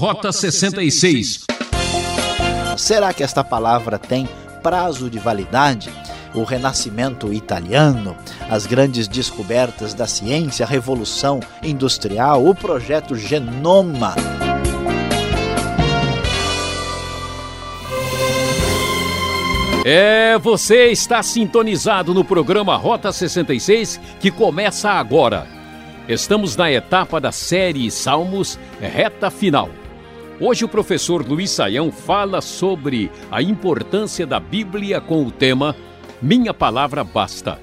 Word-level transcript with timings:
Rota 0.00 0.32
66. 0.32 1.44
Será 2.78 3.12
que 3.12 3.22
esta 3.22 3.44
palavra 3.44 3.98
tem 3.98 4.26
prazo 4.62 5.10
de 5.10 5.18
validade? 5.18 5.92
O 6.32 6.42
renascimento 6.42 7.30
italiano, 7.34 8.16
as 8.48 8.64
grandes 8.64 9.06
descobertas 9.06 9.92
da 9.92 10.06
ciência, 10.06 10.64
a 10.64 10.68
revolução 10.68 11.40
industrial, 11.62 12.46
o 12.46 12.54
projeto 12.54 13.14
Genoma. 13.14 14.14
É, 19.84 20.38
você 20.38 20.86
está 20.86 21.22
sintonizado 21.22 22.14
no 22.14 22.24
programa 22.24 22.74
Rota 22.74 23.12
66 23.12 24.00
que 24.18 24.30
começa 24.30 24.92
agora. 24.92 25.46
Estamos 26.08 26.56
na 26.56 26.72
etapa 26.72 27.20
da 27.20 27.30
série 27.30 27.90
Salmos, 27.90 28.58
reta 28.80 29.30
final. 29.30 29.68
Hoje 30.42 30.64
o 30.64 30.68
professor 30.68 31.22
Luiz 31.28 31.50
Saião 31.50 31.92
fala 31.92 32.40
sobre 32.40 33.10
a 33.30 33.42
importância 33.42 34.26
da 34.26 34.40
Bíblia 34.40 34.98
com 34.98 35.26
o 35.26 35.30
tema 35.30 35.76
Minha 36.22 36.54
Palavra 36.54 37.04
Basta. 37.04 37.60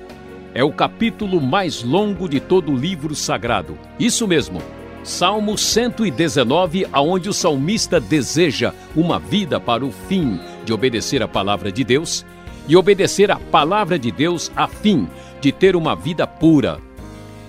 É 0.53 0.63
o 0.63 0.71
capítulo 0.71 1.41
mais 1.41 1.81
longo 1.81 2.29
de 2.29 2.39
todo 2.39 2.71
o 2.71 2.77
livro 2.77 3.15
sagrado. 3.15 3.75
Isso 3.99 4.27
mesmo. 4.27 4.61
Salmo 5.03 5.57
119, 5.57 6.85
aonde 6.93 7.27
o 7.27 7.33
salmista 7.33 7.99
deseja 7.99 8.71
uma 8.95 9.17
vida 9.17 9.59
para 9.59 9.83
o 9.83 9.91
fim 9.91 10.39
de 10.63 10.71
obedecer 10.71 11.23
a 11.23 11.27
palavra 11.27 11.71
de 11.71 11.83
Deus 11.83 12.23
e 12.67 12.77
obedecer 12.77 13.31
a 13.31 13.37
palavra 13.37 13.97
de 13.97 14.11
Deus 14.11 14.51
a 14.55 14.67
fim 14.67 15.07
de 15.41 15.51
ter 15.51 15.75
uma 15.75 15.95
vida 15.95 16.27
pura. 16.27 16.77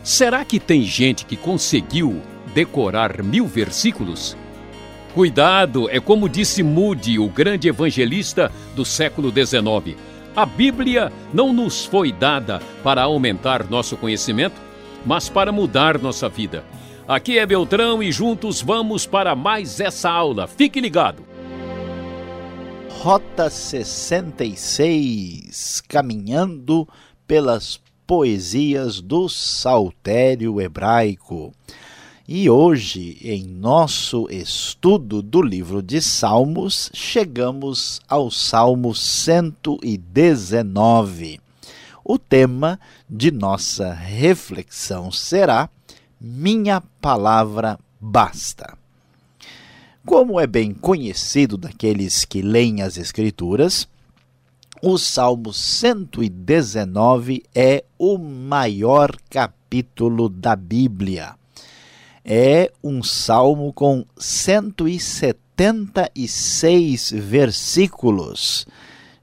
Será 0.03 0.43
que 0.43 0.59
tem 0.59 0.85
gente 0.85 1.27
que 1.27 1.37
conseguiu 1.37 2.23
decorar 2.55 3.23
mil 3.23 3.47
versículos? 3.47 4.35
Cuidado, 5.19 5.91
é 5.91 5.99
como 5.99 6.29
disse 6.29 6.63
Moody, 6.63 7.19
o 7.19 7.29
grande 7.29 7.67
evangelista 7.67 8.53
do 8.77 8.85
século 8.85 9.33
XIX. 9.33 9.99
A 10.37 10.47
Bíblia 10.47 11.13
não 11.35 11.53
nos 11.53 11.85
foi 11.85 12.13
dada 12.13 12.63
para 12.85 13.03
aumentar 13.03 13.69
nosso 13.69 13.97
conhecimento, 13.97 14.55
mas 15.05 15.29
para 15.29 15.51
mudar 15.51 15.99
nossa 15.99 16.29
vida. 16.29 16.63
Aqui 17.09 17.37
é 17.37 17.45
Beltrão 17.45 18.01
e 18.01 18.13
juntos 18.13 18.63
vamos 18.63 19.07
para 19.07 19.35
mais 19.35 19.81
essa 19.81 20.09
aula. 20.09 20.47
Fique 20.47 20.81
ligado. 20.81 21.25
Rota 22.89 23.51
66, 23.51 25.83
caminhando 25.89 26.87
pelas 27.27 27.81
poesias 28.07 29.01
do 29.01 29.29
Saltério 29.29 30.61
Hebraico. 30.61 31.53
E 32.31 32.51
hoje, 32.51 33.17
em 33.23 33.43
nosso 33.43 34.29
estudo 34.31 35.23
do 35.23 35.41
livro 35.41 35.83
de 35.83 36.03
Salmos, 36.03 36.91
chegamos 36.93 38.03
ao 38.07 38.31
Salmo 38.31 38.95
119. 38.95 41.41
O 42.05 42.19
tema 42.19 42.79
de 43.09 43.31
nossa 43.31 43.95
reflexão 43.95 45.11
será 45.11 45.71
Minha 46.21 46.83
Palavra 47.01 47.79
Basta. 47.99 48.77
Como 50.05 50.39
é 50.39 50.47
bem 50.47 50.75
conhecido 50.75 51.57
daqueles 51.57 52.27
que 52.27 52.43
leem 52.43 52.83
as 52.83 52.99
Escrituras, 52.99 53.89
o 54.83 54.99
Salmo 54.99 55.55
119 55.55 57.43
é 57.55 57.85
o 57.99 58.19
maior 58.19 59.17
capítulo 59.31 60.29
da 60.29 60.55
Bíblia 60.55 61.38
é 62.31 62.71
um 62.85 63.03
salmo 63.03 63.73
com 63.73 64.05
176 64.19 67.11
versículos. 67.13 68.67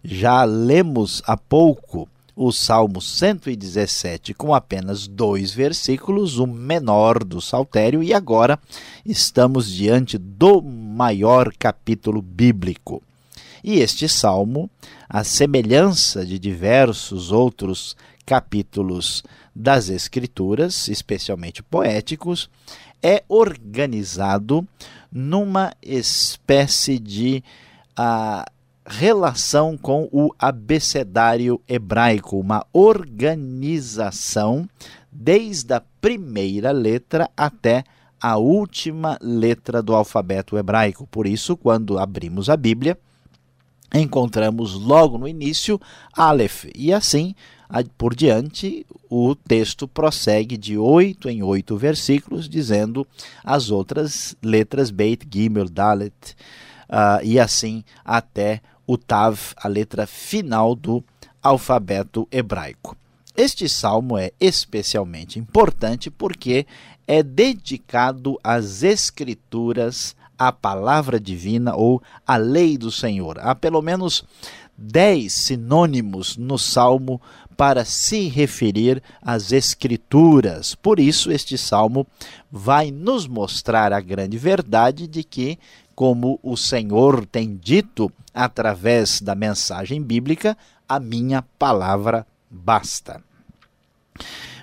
Já 0.03 0.43
lemos 0.43 1.21
há 1.27 1.37
pouco 1.37 2.09
o 2.35 2.51
Salmo 2.51 2.99
117 2.99 4.33
com 4.33 4.55
apenas 4.55 5.07
dois 5.07 5.53
versículos, 5.53 6.39
o 6.39 6.47
menor 6.47 7.23
do 7.23 7.39
saltério, 7.39 8.01
e 8.01 8.11
agora 8.11 8.57
estamos 9.05 9.71
diante 9.71 10.17
do 10.17 10.63
maior 10.63 11.53
capítulo 11.59 12.23
bíblico. 12.23 13.03
E 13.63 13.77
este 13.79 14.09
salmo, 14.09 14.67
a 15.07 15.23
semelhança 15.23 16.25
de 16.25 16.39
diversos 16.39 17.31
outros 17.31 17.95
capítulos 18.25 19.23
das 19.55 19.89
Escrituras, 19.89 20.89
especialmente 20.89 21.63
poéticos, 21.63 22.49
é 23.05 23.23
organizado 23.29 24.67
numa 25.11 25.71
espécie 25.79 26.97
de 26.97 27.43
uh, 27.91 28.43
relação 28.83 29.77
com 29.77 30.09
o 30.11 30.31
abecedário 30.39 31.61
hebraico, 31.67 32.39
uma 32.39 32.65
organização 32.73 34.67
desde 35.11 35.71
a 35.75 35.83
primeira 36.01 36.71
letra 36.71 37.29
até 37.37 37.83
a 38.19 38.37
última 38.37 39.19
letra 39.21 39.83
do 39.83 39.93
alfabeto 39.93 40.57
hebraico. 40.57 41.05
Por 41.05 41.27
isso, 41.27 41.55
quando 41.55 41.99
abrimos 41.99 42.49
a 42.49 42.57
Bíblia, 42.57 42.97
encontramos 43.93 44.73
logo 44.73 45.19
no 45.19 45.27
início 45.27 45.79
Aleph, 46.11 46.65
e 46.73 46.91
assim 46.91 47.35
por 47.97 48.15
diante, 48.15 48.85
o 49.09 49.35
texto 49.35 49.87
prossegue 49.87 50.57
de 50.57 50.77
oito 50.77 51.29
em 51.29 51.41
oito 51.43 51.77
versículos, 51.77 52.47
dizendo 52.47 53.05
as 53.43 53.69
outras 53.69 54.35
letras 54.41 54.91
Beit, 54.91 55.27
Gimel, 55.31 55.69
Dalet, 55.69 56.35
uh, 56.89 57.23
e 57.23 57.39
assim 57.39 57.83
até 58.03 58.61
o 58.87 58.97
Tav, 58.97 59.39
a 59.57 59.67
letra 59.67 60.05
final 60.05 60.75
do 60.75 61.03
alfabeto 61.41 62.27
hebraico. 62.31 62.95
Este 63.35 63.67
salmo 63.67 64.17
é 64.17 64.31
especialmente 64.39 65.39
importante 65.39 66.09
porque 66.09 66.65
é 67.07 67.21
dedicado 67.21 68.39
às 68.43 68.81
escrituras, 68.83 70.15
à 70.37 70.51
palavra 70.51 71.19
divina 71.19 71.75
ou 71.75 72.01
à 72.25 72.37
lei 72.37 72.77
do 72.77 72.91
Senhor. 72.91 73.37
Há 73.39 73.53
pelo 73.53 73.81
menos 73.81 74.23
dez 74.77 75.33
sinônimos 75.33 76.35
no 76.37 76.57
salmo 76.57 77.21
para 77.55 77.85
se 77.85 78.27
referir 78.27 79.01
às 79.21 79.51
Escrituras. 79.51 80.75
Por 80.75 80.99
isso, 80.99 81.31
este 81.31 81.57
salmo 81.57 82.05
vai 82.51 82.91
nos 82.91 83.27
mostrar 83.27 83.93
a 83.93 83.99
grande 83.99 84.37
verdade 84.37 85.07
de 85.07 85.23
que, 85.23 85.57
como 85.95 86.39
o 86.43 86.57
Senhor 86.57 87.25
tem 87.25 87.55
dito 87.55 88.11
através 88.33 89.21
da 89.21 89.33
mensagem 89.35 90.01
bíblica, 90.01 90.57
a 90.87 90.99
minha 90.99 91.41
palavra 91.57 92.25
basta. 92.49 93.21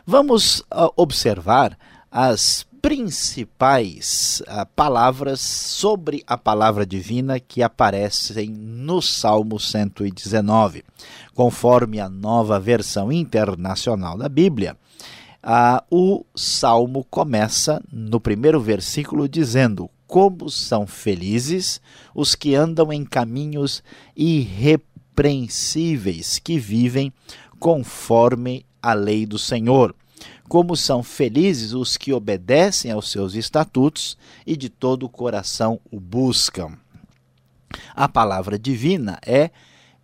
Vamos 0.06 0.60
uh, 0.60 0.92
observar 0.96 1.78
as 2.10 2.66
principais 2.82 4.42
uh, 4.48 4.66
palavras 4.74 5.40
sobre 5.40 6.22
a 6.26 6.36
palavra 6.36 6.84
divina 6.84 7.38
que 7.38 7.62
aparecem 7.62 8.50
no 8.50 9.00
Salmo 9.00 9.60
119. 9.60 10.82
Conforme 11.32 12.00
a 12.00 12.08
nova 12.08 12.58
versão 12.58 13.12
internacional 13.12 14.18
da 14.18 14.28
Bíblia, 14.28 14.76
uh, 15.44 15.80
o 15.88 16.24
salmo 16.34 17.06
começa 17.08 17.80
no 17.92 18.18
primeiro 18.18 18.60
versículo 18.60 19.28
dizendo: 19.28 19.88
Como 20.04 20.50
são 20.50 20.84
felizes 20.84 21.80
os 22.12 22.34
que 22.34 22.56
andam 22.56 22.92
em 22.92 23.04
caminhos 23.04 23.80
irrepreensíveis, 24.16 26.40
que 26.40 26.58
vivem 26.58 27.12
conforme 27.60 28.66
a 28.82 28.92
lei 28.92 29.24
do 29.24 29.38
Senhor 29.38 29.94
como 30.52 30.76
são 30.76 31.02
felizes 31.02 31.72
os 31.72 31.96
que 31.96 32.12
obedecem 32.12 32.90
aos 32.90 33.10
seus 33.10 33.34
estatutos 33.34 34.18
e 34.46 34.54
de 34.54 34.68
todo 34.68 35.04
o 35.04 35.08
coração 35.08 35.80
o 35.90 35.98
buscam. 35.98 36.76
A 37.94 38.06
palavra 38.06 38.58
divina 38.58 39.18
é 39.24 39.50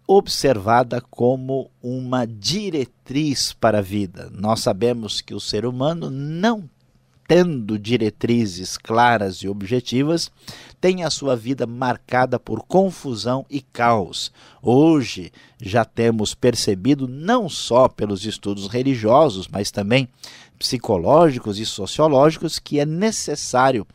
observada 0.06 1.02
como 1.02 1.70
uma 1.82 2.26
diretriz 2.26 3.52
para 3.52 3.80
a 3.80 3.82
vida. 3.82 4.30
Nós 4.32 4.60
sabemos 4.60 5.20
que 5.20 5.34
o 5.34 5.40
ser 5.40 5.66
humano 5.66 6.08
não 6.08 6.64
tendo 7.28 7.78
diretrizes 7.78 8.78
claras 8.78 9.36
e 9.36 9.48
objetivas, 9.48 10.30
tem 10.80 11.04
a 11.04 11.10
sua 11.10 11.36
vida 11.36 11.66
marcada 11.66 12.40
por 12.40 12.62
confusão 12.62 13.44
e 13.50 13.60
caos. 13.60 14.32
Hoje 14.62 15.30
já 15.60 15.84
temos 15.84 16.34
percebido, 16.34 17.06
não 17.06 17.46
só 17.46 17.86
pelos 17.86 18.24
estudos 18.24 18.66
religiosos, 18.66 19.46
mas 19.46 19.70
também 19.70 20.08
psicológicos 20.58 21.58
e 21.58 21.66
sociológicos, 21.66 22.58
que 22.58 22.80
é 22.80 22.86
necessário 22.86 23.86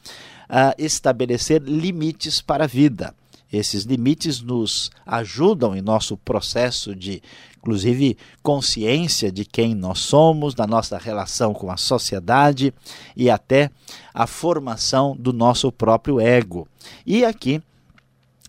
uh, 0.44 0.74
estabelecer 0.78 1.60
limites 1.64 2.40
para 2.40 2.66
a 2.66 2.68
vida. 2.68 3.16
Esses 3.52 3.84
limites 3.84 4.42
nos 4.42 4.92
ajudam 5.06 5.76
em 5.76 5.82
nosso 5.82 6.18
processo 6.18 6.96
de, 6.96 7.22
inclusive, 7.64 8.18
consciência 8.42 9.32
de 9.32 9.46
quem 9.46 9.74
nós 9.74 10.00
somos, 10.00 10.54
da 10.54 10.68
nossa 10.68 10.98
relação 10.98 11.54
com 11.54 11.72
a 11.72 11.78
sociedade 11.78 12.74
e 13.16 13.30
até 13.30 13.72
a 14.14 14.28
formação 14.28 15.16
do 15.18 15.32
nosso 15.32 15.72
próprio 15.72 16.20
ego. 16.20 16.68
E 17.06 17.24
aqui 17.24 17.64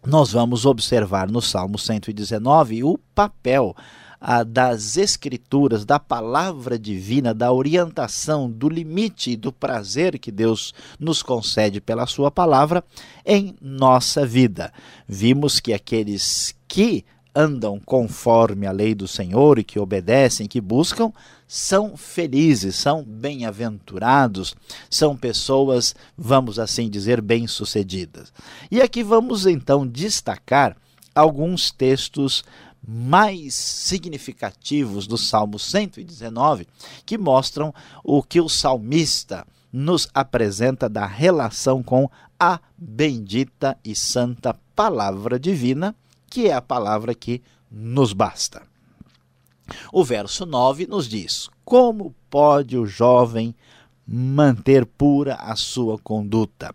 nós 0.05 0.33
vamos 0.33 0.67
observar 0.67 1.31
no 1.31 1.41
Salmo 1.41 1.79
119 1.79 2.83
o 2.83 2.99
papel 3.15 3.75
das 4.47 4.97
Escrituras, 4.97 5.85
da 5.85 6.01
palavra 6.01 6.79
divina, 6.79 7.35
da 7.35 7.53
orientação, 7.53 8.51
do 8.51 8.71
limite 8.71 9.33
e 9.33 9.37
do 9.37 9.53
prazer 9.53 10.19
que 10.19 10.33
Deus 10.33 10.73
nos 10.99 11.23
concede 11.23 11.81
pela 11.81 12.07
Sua 12.07 12.31
palavra 12.31 12.83
em 13.25 13.55
nossa 13.61 14.27
vida. 14.27 14.73
Vimos 15.07 15.61
que 15.61 15.75
aqueles 15.75 16.55
que 16.67 17.05
andam 17.35 17.81
conforme 17.85 18.67
a 18.67 18.73
lei 18.73 18.95
do 18.95 19.09
Senhor 19.09 19.59
e 19.59 19.65
que 19.65 19.79
obedecem, 19.79 20.47
que 20.47 20.61
buscam, 20.61 21.13
são 21.49 21.97
felizes, 21.97 22.77
são 22.77 23.03
bem-aventurados, 23.03 24.55
são 24.89 25.17
pessoas, 25.17 25.95
vamos 26.17 26.59
assim 26.59 26.89
dizer, 26.89 27.21
bem-sucedidas. 27.21 28.33
E 28.71 28.81
aqui 28.81 29.03
vamos 29.03 29.47
então 29.47 29.87
destacar 29.87 30.77
alguns 31.15 31.71
textos 31.71 32.45
mais 32.87 33.55
significativos 33.55 35.07
do 35.07 35.17
Salmo 35.17 35.59
119, 35.59 36.67
que 37.07 37.17
mostram 37.17 37.75
o 38.03 38.23
que 38.23 38.41
o 38.41 38.49
salmista 38.49 39.47
nos 39.73 40.09
apresenta 40.15 40.89
da 40.89 41.07
relação 41.07 41.83
com 41.83 42.09
a 42.39 42.61
bendita 42.77 43.77
e 43.85 43.95
santa 43.95 44.55
palavra 44.77 45.39
divina, 45.39 45.95
que 46.35 46.49
é 46.49 46.53
a 46.53 46.61
palavra 46.61 47.15
que 47.15 47.41
nos 47.71 48.13
basta. 48.13 48.63
O 49.93 50.03
verso 50.03 50.45
9 50.45 50.85
nos 50.89 51.09
diz: 51.09 51.49
Como 51.65 52.13
pode 52.29 52.77
o 52.77 52.85
jovem 52.85 53.55
manter 54.05 54.85
pura 54.85 55.37
a 55.37 55.55
sua 55.55 55.97
conduta? 55.97 56.75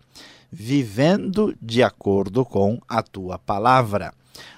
Vivendo 0.50 1.54
de 1.60 1.82
acordo 1.82 2.42
com 2.42 2.80
a 2.88 3.02
tua 3.02 3.38
palavra. 3.38 4.14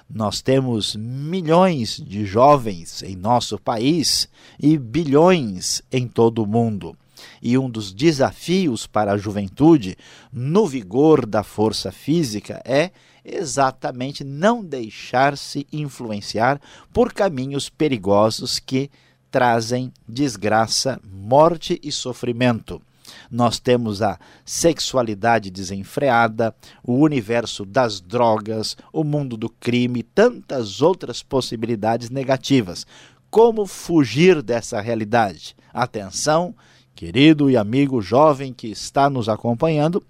Nós 0.09 0.41
temos 0.41 0.95
milhões 0.95 1.97
de 1.97 2.25
jovens 2.25 3.03
em 3.03 3.17
nosso 3.17 3.59
país 3.59 4.29
e 4.57 4.77
bilhões 4.77 5.81
em 5.91 6.07
todo 6.07 6.43
o 6.43 6.47
mundo. 6.47 6.95
E 7.41 7.57
um 7.57 7.69
dos 7.69 7.93
desafios 7.93 8.87
para 8.87 9.11
a 9.11 9.17
juventude, 9.17 9.97
no 10.31 10.65
vigor 10.65 11.25
da 11.25 11.43
força 11.43 11.91
física, 11.91 12.61
é 12.63 12.91
exatamente 13.23 14.23
não 14.23 14.63
deixar-se 14.63 15.67
influenciar 15.71 16.59
por 16.91 17.13
caminhos 17.13 17.69
perigosos 17.69 18.59
que 18.59 18.89
trazem 19.31 19.91
desgraça, 20.07 20.99
morte 21.03 21.79
e 21.83 21.91
sofrimento 21.91 22.81
nós 23.29 23.59
temos 23.59 24.01
a 24.01 24.19
sexualidade 24.45 25.49
desenfreada, 25.49 26.55
o 26.83 26.93
universo 26.93 27.65
das 27.65 27.99
drogas, 27.99 28.77
o 28.91 29.03
mundo 29.03 29.35
do 29.35 29.49
crime, 29.49 30.03
tantas 30.03 30.81
outras 30.81 31.23
possibilidades 31.23 32.09
negativas. 32.09 32.85
Como 33.29 33.65
fugir 33.65 34.41
dessa 34.41 34.79
realidade? 34.79 35.55
Atenção, 35.73 36.55
querido 36.93 37.49
e 37.49 37.57
amigo 37.57 38.01
jovem 38.01 38.53
que 38.53 38.67
está 38.67 39.09
nos 39.09 39.27
acompanhando, 39.27 40.03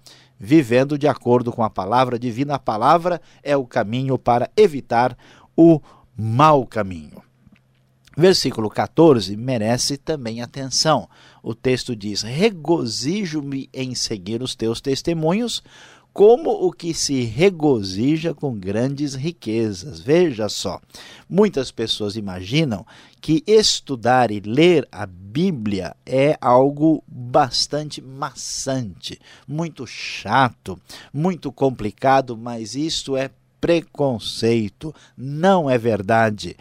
vivendo 0.44 0.98
de 0.98 1.08
acordo 1.08 1.50
com 1.50 1.64
a 1.64 1.70
palavra 1.70 2.18
divina. 2.18 2.56
A 2.56 2.58
palavra 2.58 3.20
é 3.42 3.56
o 3.56 3.64
caminho 3.64 4.18
para 4.18 4.50
evitar 4.56 5.16
o 5.56 5.80
mau 6.14 6.66
caminho. 6.66 7.22
Versículo 8.16 8.70
14 8.70 9.36
merece 9.36 9.96
também 9.96 10.40
atenção. 10.40 11.08
O 11.42 11.54
texto 11.54 11.96
diz: 11.96 12.22
Regozijo-me 12.22 13.68
em 13.72 13.94
seguir 13.94 14.42
os 14.42 14.54
teus 14.54 14.80
testemunhos, 14.80 15.62
como 16.14 16.50
o 16.50 16.70
que 16.70 16.94
se 16.94 17.24
regozija 17.24 18.32
com 18.32 18.56
grandes 18.56 19.14
riquezas. 19.14 19.98
Veja 19.98 20.48
só, 20.48 20.80
muitas 21.28 21.72
pessoas 21.72 22.14
imaginam 22.14 22.86
que 23.20 23.42
estudar 23.48 24.30
e 24.30 24.38
ler 24.38 24.86
a 24.92 25.06
Bíblia 25.06 25.96
é 26.06 26.38
algo 26.40 27.02
bastante 27.08 28.00
maçante, 28.00 29.20
muito 29.48 29.84
chato, 29.88 30.80
muito 31.12 31.50
complicado, 31.50 32.36
mas 32.36 32.76
isto 32.76 33.16
é 33.16 33.28
preconceito, 33.60 34.94
não 35.16 35.68
é 35.68 35.76
verdade 35.76 36.56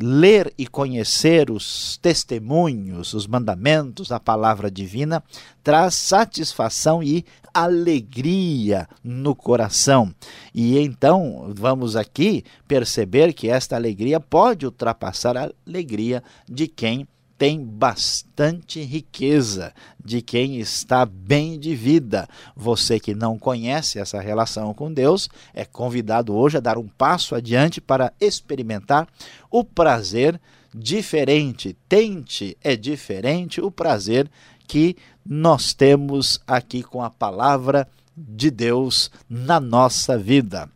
ler 0.00 0.52
e 0.58 0.66
conhecer 0.66 1.50
os 1.50 1.98
testemunhos, 1.98 3.14
os 3.14 3.26
mandamentos, 3.26 4.12
a 4.12 4.20
palavra 4.20 4.70
divina, 4.70 5.22
traz 5.62 5.94
satisfação 5.94 7.02
e 7.02 7.24
alegria 7.52 8.86
no 9.02 9.34
coração. 9.34 10.14
E 10.54 10.78
então 10.78 11.50
vamos 11.54 11.96
aqui 11.96 12.44
perceber 12.68 13.32
que 13.32 13.48
esta 13.48 13.76
alegria 13.76 14.20
pode 14.20 14.66
ultrapassar 14.66 15.36
a 15.36 15.50
alegria 15.66 16.22
de 16.46 16.68
quem 16.68 17.08
tem 17.38 17.62
bastante 17.62 18.82
riqueza, 18.82 19.72
de 20.02 20.22
quem 20.22 20.58
está 20.58 21.04
bem 21.04 21.58
de 21.58 21.74
vida. 21.74 22.28
Você 22.56 22.98
que 22.98 23.14
não 23.14 23.38
conhece 23.38 23.98
essa 23.98 24.20
relação 24.20 24.72
com 24.72 24.92
Deus 24.92 25.28
é 25.52 25.64
convidado 25.64 26.34
hoje 26.34 26.56
a 26.56 26.60
dar 26.60 26.78
um 26.78 26.88
passo 26.88 27.34
adiante 27.34 27.80
para 27.80 28.12
experimentar 28.20 29.06
o 29.50 29.62
prazer 29.62 30.40
diferente. 30.74 31.76
Tente 31.88 32.56
é 32.62 32.74
diferente 32.76 33.60
o 33.60 33.70
prazer 33.70 34.30
que 34.66 34.96
nós 35.24 35.74
temos 35.74 36.40
aqui 36.46 36.82
com 36.82 37.02
a 37.02 37.10
palavra 37.10 37.86
de 38.16 38.50
Deus 38.50 39.10
na 39.28 39.60
nossa 39.60 40.16
vida. 40.16 40.68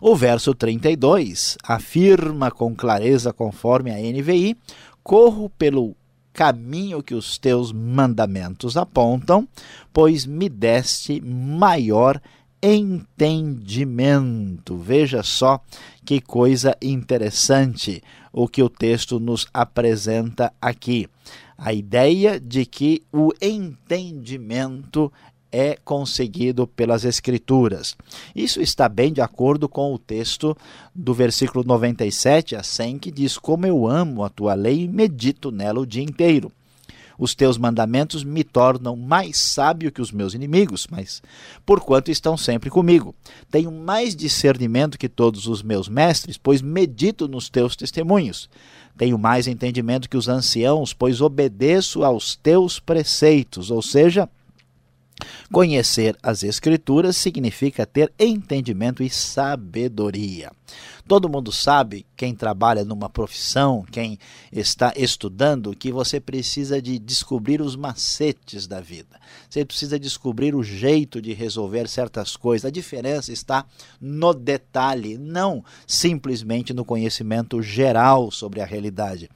O 0.00 0.14
verso 0.14 0.54
32 0.54 1.56
afirma 1.62 2.50
com 2.50 2.74
clareza, 2.74 3.32
conforme 3.32 3.90
a 3.90 3.96
NVI, 3.96 4.56
corro 5.02 5.50
pelo 5.50 5.94
caminho 6.32 7.02
que 7.02 7.14
os 7.14 7.38
teus 7.38 7.72
mandamentos 7.72 8.76
apontam, 8.76 9.48
pois 9.92 10.26
me 10.26 10.48
deste 10.48 11.20
maior 11.20 12.20
entendimento. 12.62 14.76
Veja 14.76 15.22
só 15.22 15.60
que 16.04 16.20
coisa 16.20 16.76
interessante 16.80 18.02
o 18.32 18.48
que 18.48 18.62
o 18.62 18.70
texto 18.70 19.18
nos 19.18 19.48
apresenta 19.52 20.52
aqui. 20.60 21.08
A 21.58 21.72
ideia 21.72 22.38
de 22.40 22.64
que 22.64 23.02
o 23.12 23.30
entendimento 23.40 25.12
é 25.52 25.76
conseguido 25.84 26.66
pelas 26.66 27.04
Escrituras. 27.04 27.94
Isso 28.34 28.60
está 28.60 28.88
bem 28.88 29.12
de 29.12 29.20
acordo 29.20 29.68
com 29.68 29.92
o 29.92 29.98
texto 29.98 30.56
do 30.94 31.12
versículo 31.12 31.62
97 31.62 32.56
a 32.56 32.62
100, 32.62 32.98
que 32.98 33.10
diz: 33.10 33.36
Como 33.36 33.66
eu 33.66 33.86
amo 33.86 34.24
a 34.24 34.30
tua 34.30 34.54
lei 34.54 34.84
e 34.84 34.88
medito 34.88 35.52
nela 35.52 35.80
o 35.80 35.86
dia 35.86 36.02
inteiro. 36.02 36.50
Os 37.18 37.34
teus 37.34 37.56
mandamentos 37.56 38.24
me 38.24 38.42
tornam 38.42 38.96
mais 38.96 39.36
sábio 39.38 39.92
que 39.92 40.00
os 40.00 40.10
meus 40.10 40.34
inimigos, 40.34 40.88
mas 40.90 41.22
porquanto 41.64 42.10
estão 42.10 42.36
sempre 42.36 42.70
comigo. 42.70 43.14
Tenho 43.50 43.70
mais 43.70 44.16
discernimento 44.16 44.98
que 44.98 45.08
todos 45.08 45.46
os 45.46 45.62
meus 45.62 45.88
mestres, 45.88 46.36
pois 46.36 46.60
medito 46.62 47.28
nos 47.28 47.48
teus 47.48 47.76
testemunhos. 47.76 48.48
Tenho 48.96 49.18
mais 49.18 49.46
entendimento 49.46 50.08
que 50.08 50.16
os 50.16 50.28
anciãos, 50.28 50.92
pois 50.92 51.20
obedeço 51.20 52.02
aos 52.02 52.34
teus 52.34 52.80
preceitos, 52.80 53.70
ou 53.70 53.82
seja, 53.82 54.28
Conhecer 55.52 56.16
as 56.22 56.42
Escrituras 56.42 57.16
significa 57.16 57.84
ter 57.84 58.12
entendimento 58.18 59.02
e 59.02 59.10
sabedoria. 59.10 60.50
Todo 61.06 61.28
mundo 61.28 61.50
sabe, 61.52 62.06
quem 62.16 62.34
trabalha 62.34 62.84
numa 62.84 63.10
profissão, 63.10 63.84
quem 63.90 64.18
está 64.52 64.92
estudando, 64.96 65.76
que 65.76 65.92
você 65.92 66.20
precisa 66.20 66.80
de 66.80 66.98
descobrir 66.98 67.60
os 67.60 67.76
macetes 67.76 68.66
da 68.66 68.80
vida. 68.80 69.20
Você 69.50 69.64
precisa 69.64 69.98
descobrir 69.98 70.54
o 70.54 70.62
jeito 70.62 71.20
de 71.20 71.34
resolver 71.34 71.88
certas 71.88 72.36
coisas. 72.36 72.64
A 72.64 72.70
diferença 72.70 73.32
está 73.32 73.66
no 74.00 74.32
detalhe, 74.32 75.18
não 75.18 75.64
simplesmente 75.86 76.72
no 76.72 76.84
conhecimento 76.84 77.60
geral 77.60 78.30
sobre 78.30 78.60
a 78.60 78.66
realidade. 78.66 79.28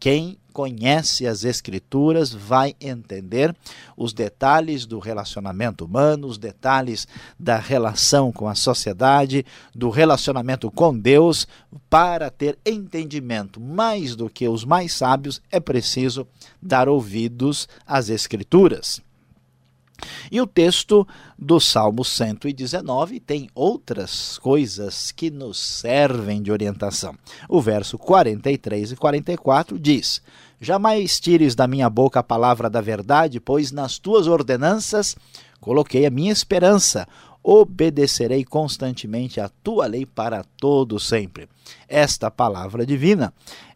Quem 0.00 0.38
conhece 0.54 1.26
as 1.26 1.44
Escrituras 1.44 2.32
vai 2.32 2.74
entender 2.80 3.54
os 3.94 4.14
detalhes 4.14 4.86
do 4.86 4.98
relacionamento 4.98 5.84
humano, 5.84 6.26
os 6.26 6.38
detalhes 6.38 7.06
da 7.38 7.58
relação 7.58 8.32
com 8.32 8.48
a 8.48 8.54
sociedade, 8.54 9.44
do 9.74 9.90
relacionamento 9.90 10.70
com 10.70 10.98
Deus. 10.98 11.46
Para 11.90 12.30
ter 12.30 12.58
entendimento 12.64 13.60
mais 13.60 14.16
do 14.16 14.30
que 14.30 14.48
os 14.48 14.64
mais 14.64 14.94
sábios, 14.94 15.42
é 15.52 15.60
preciso 15.60 16.26
dar 16.62 16.88
ouvidos 16.88 17.68
às 17.86 18.08
Escrituras. 18.08 19.02
E 20.30 20.40
o 20.40 20.46
texto 20.46 21.06
do 21.38 21.60
Salmo 21.60 22.04
119 22.04 23.20
tem 23.20 23.48
outras 23.54 24.38
coisas 24.38 25.10
que 25.12 25.30
nos 25.30 25.58
servem 25.58 26.42
de 26.42 26.52
orientação. 26.52 27.14
O 27.48 27.60
verso 27.60 27.98
43 27.98 28.92
e 28.92 28.96
44 28.96 29.78
diz: 29.78 30.22
Jamais 30.60 31.18
tires 31.18 31.54
da 31.54 31.66
minha 31.66 31.88
boca 31.88 32.20
a 32.20 32.22
palavra 32.22 32.68
da 32.68 32.80
verdade, 32.80 33.40
pois 33.40 33.72
nas 33.72 33.98
tuas 33.98 34.26
ordenanças 34.26 35.16
coloquei 35.60 36.06
a 36.06 36.10
minha 36.10 36.32
esperança. 36.32 37.06
Obedecerei 37.42 38.44
constantemente 38.44 39.40
a 39.40 39.48
tua 39.48 39.86
lei 39.86 40.04
para 40.04 40.44
todo 40.58 41.00
sempre. 41.00 41.48
Esta 41.88 42.30
palavra 42.30 42.84
divina 42.84 43.32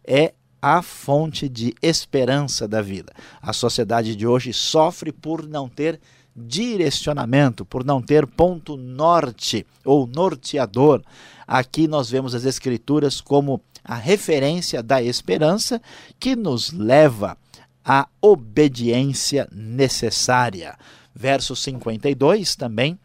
é 0.06 0.34
a 0.66 0.80
fonte 0.80 1.46
de 1.46 1.74
esperança 1.82 2.66
da 2.66 2.80
vida. 2.80 3.12
A 3.42 3.52
sociedade 3.52 4.16
de 4.16 4.26
hoje 4.26 4.50
sofre 4.50 5.12
por 5.12 5.46
não 5.46 5.68
ter 5.68 6.00
direcionamento, 6.34 7.66
por 7.66 7.84
não 7.84 8.00
ter 8.00 8.26
ponto 8.26 8.74
norte 8.74 9.66
ou 9.84 10.06
norteador. 10.06 11.02
Aqui 11.46 11.86
nós 11.86 12.08
vemos 12.08 12.34
as 12.34 12.46
Escrituras 12.46 13.20
como 13.20 13.60
a 13.84 13.94
referência 13.94 14.82
da 14.82 15.02
esperança 15.02 15.82
que 16.18 16.34
nos 16.34 16.72
leva 16.72 17.36
à 17.84 18.08
obediência 18.18 19.46
necessária. 19.52 20.78
Verso 21.14 21.54
52 21.54 22.56
também 22.56 22.98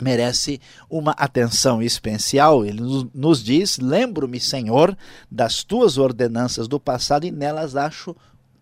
merece 0.00 0.60
uma 0.88 1.12
atenção 1.12 1.82
especial. 1.82 2.64
Ele 2.64 2.80
nos 3.14 3.42
diz: 3.42 3.78
Lembro-me, 3.78 4.40
Senhor, 4.40 4.96
das 5.30 5.64
tuas 5.64 5.98
ordenanças 5.98 6.68
do 6.68 6.78
passado 6.78 7.26
e 7.26 7.30
nelas 7.30 7.76
acho 7.76 8.14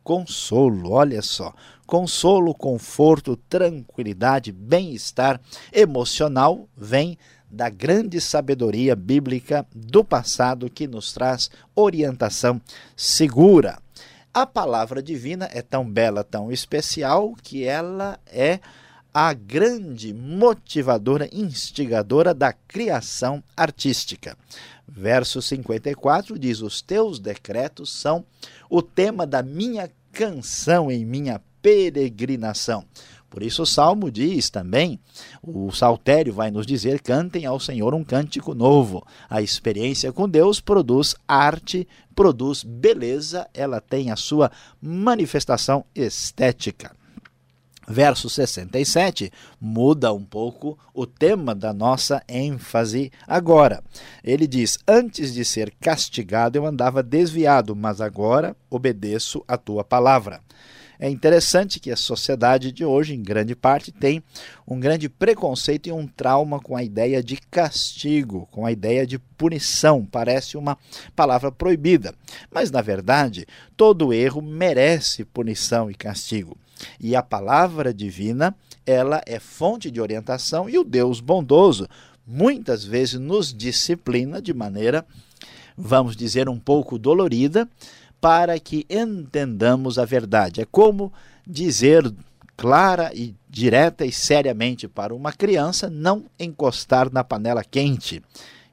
consolo. 0.02 0.92
Olha 0.92 1.22
só, 1.22 1.52
consolo, 1.86 2.54
conforto, 2.54 3.36
tranquilidade, 3.36 4.52
bem-estar 4.52 5.40
emocional 5.72 6.68
vem 6.76 7.18
da 7.50 7.68
grande 7.68 8.20
sabedoria 8.20 8.96
bíblica 8.96 9.66
do 9.74 10.04
passado 10.04 10.68
que 10.68 10.86
nos 10.86 11.12
traz 11.12 11.50
orientação 11.74 12.60
segura. 12.96 13.78
A 14.32 14.44
palavra 14.44 15.00
divina 15.00 15.48
é 15.52 15.62
tão 15.62 15.88
bela, 15.88 16.24
tão 16.24 16.50
especial, 16.50 17.34
que 17.40 17.62
ela 17.62 18.18
é 18.26 18.58
a 19.14 19.32
grande 19.32 20.12
motivadora, 20.12 21.28
instigadora 21.32 22.34
da 22.34 22.52
criação 22.52 23.40
artística. 23.56 24.36
Verso 24.88 25.40
54 25.40 26.36
diz: 26.36 26.60
Os 26.60 26.82
teus 26.82 27.20
decretos 27.20 27.92
são 27.92 28.24
o 28.68 28.82
tema 28.82 29.24
da 29.24 29.40
minha 29.40 29.88
canção 30.12 30.90
em 30.90 31.06
minha 31.06 31.40
peregrinação. 31.62 32.84
Por 33.30 33.42
isso 33.42 33.62
o 33.62 33.66
Salmo 33.66 34.12
diz 34.12 34.48
também, 34.48 35.00
o 35.42 35.72
Saltério 35.72 36.32
vai 36.32 36.52
nos 36.52 36.64
dizer, 36.64 37.00
cantem 37.00 37.44
ao 37.46 37.58
Senhor 37.58 37.92
um 37.92 38.04
cântico 38.04 38.54
novo. 38.54 39.04
A 39.28 39.42
experiência 39.42 40.12
com 40.12 40.28
Deus 40.28 40.60
produz 40.60 41.16
arte, 41.26 41.88
produz 42.14 42.62
beleza, 42.62 43.48
ela 43.52 43.80
tem 43.80 44.12
a 44.12 44.16
sua 44.16 44.52
manifestação 44.80 45.84
estética. 45.96 46.94
Verso 47.86 48.30
67 48.30 49.30
muda 49.60 50.12
um 50.12 50.24
pouco 50.24 50.78
o 50.92 51.06
tema 51.06 51.54
da 51.54 51.72
nossa 51.72 52.22
ênfase 52.28 53.12
agora. 53.26 53.82
Ele 54.22 54.46
diz: 54.46 54.78
Antes 54.86 55.34
de 55.34 55.44
ser 55.44 55.72
castigado, 55.80 56.56
eu 56.56 56.66
andava 56.66 57.02
desviado, 57.02 57.76
mas 57.76 58.00
agora 58.00 58.56
obedeço 58.70 59.44
a 59.46 59.56
tua 59.56 59.84
palavra. 59.84 60.40
É 60.98 61.10
interessante 61.10 61.80
que 61.80 61.90
a 61.90 61.96
sociedade 61.96 62.70
de 62.70 62.84
hoje, 62.84 63.14
em 63.14 63.22
grande 63.22 63.54
parte, 63.54 63.90
tem 63.90 64.22
um 64.66 64.78
grande 64.78 65.08
preconceito 65.08 65.88
e 65.88 65.92
um 65.92 66.06
trauma 66.06 66.60
com 66.60 66.76
a 66.76 66.84
ideia 66.84 67.22
de 67.22 67.36
castigo, 67.36 68.48
com 68.50 68.64
a 68.64 68.72
ideia 68.72 69.06
de 69.06 69.18
punição. 69.18 70.06
Parece 70.06 70.56
uma 70.56 70.78
palavra 71.14 71.50
proibida. 71.50 72.14
Mas, 72.50 72.70
na 72.70 72.80
verdade, 72.80 73.46
todo 73.76 74.12
erro 74.12 74.40
merece 74.40 75.24
punição 75.24 75.90
e 75.90 75.94
castigo. 75.94 76.56
E 77.00 77.14
a 77.14 77.22
palavra 77.22 77.92
divina, 77.92 78.54
ela 78.86 79.22
é 79.26 79.38
fonte 79.38 79.90
de 79.90 80.00
orientação 80.00 80.68
e 80.68 80.78
o 80.78 80.84
Deus 80.84 81.20
bondoso 81.20 81.88
muitas 82.26 82.84
vezes 82.84 83.20
nos 83.20 83.52
disciplina 83.52 84.40
de 84.40 84.54
maneira, 84.54 85.04
vamos 85.76 86.16
dizer, 86.16 86.48
um 86.48 86.58
pouco 86.58 86.98
dolorida, 86.98 87.68
para 88.20 88.58
que 88.58 88.86
entendamos 88.88 89.98
a 89.98 90.04
verdade. 90.04 90.62
É 90.62 90.64
como 90.64 91.12
dizer 91.46 92.10
clara 92.56 93.10
e 93.14 93.34
direta 93.48 94.06
e 94.06 94.12
seriamente 94.12 94.88
para 94.88 95.14
uma 95.14 95.32
criança 95.32 95.90
não 95.90 96.24
encostar 96.38 97.12
na 97.12 97.22
panela 97.22 97.62
quente. 97.62 98.22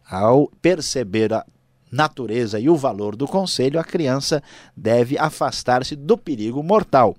Ao 0.09 0.47
perceber 0.61 1.33
a 1.33 1.45
natureza 1.91 2.59
e 2.59 2.69
o 2.69 2.75
valor 2.75 3.15
do 3.15 3.27
conselho, 3.27 3.79
a 3.79 3.83
criança 3.83 4.41
deve 4.75 5.17
afastar-se 5.17 5.95
do 5.95 6.17
perigo 6.17 6.63
mortal. 6.63 7.15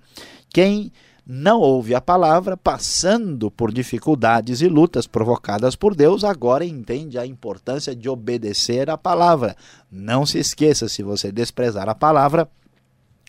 Quem 0.52 0.92
não 1.24 1.60
ouve 1.60 1.94
a 1.94 2.00
palavra, 2.00 2.56
passando 2.56 3.50
por 3.50 3.72
dificuldades 3.72 4.60
e 4.60 4.68
lutas 4.68 5.06
provocadas 5.06 5.76
por 5.76 5.94
Deus, 5.94 6.24
agora 6.24 6.64
entende 6.64 7.18
a 7.18 7.24
importância 7.24 7.94
de 7.94 8.08
obedecer 8.08 8.90
a 8.90 8.98
palavra. 8.98 9.56
Não 9.90 10.26
se 10.26 10.38
esqueça, 10.38 10.88
se 10.88 11.02
você 11.02 11.30
desprezar 11.30 11.88
a 11.88 11.94
palavra, 11.94 12.48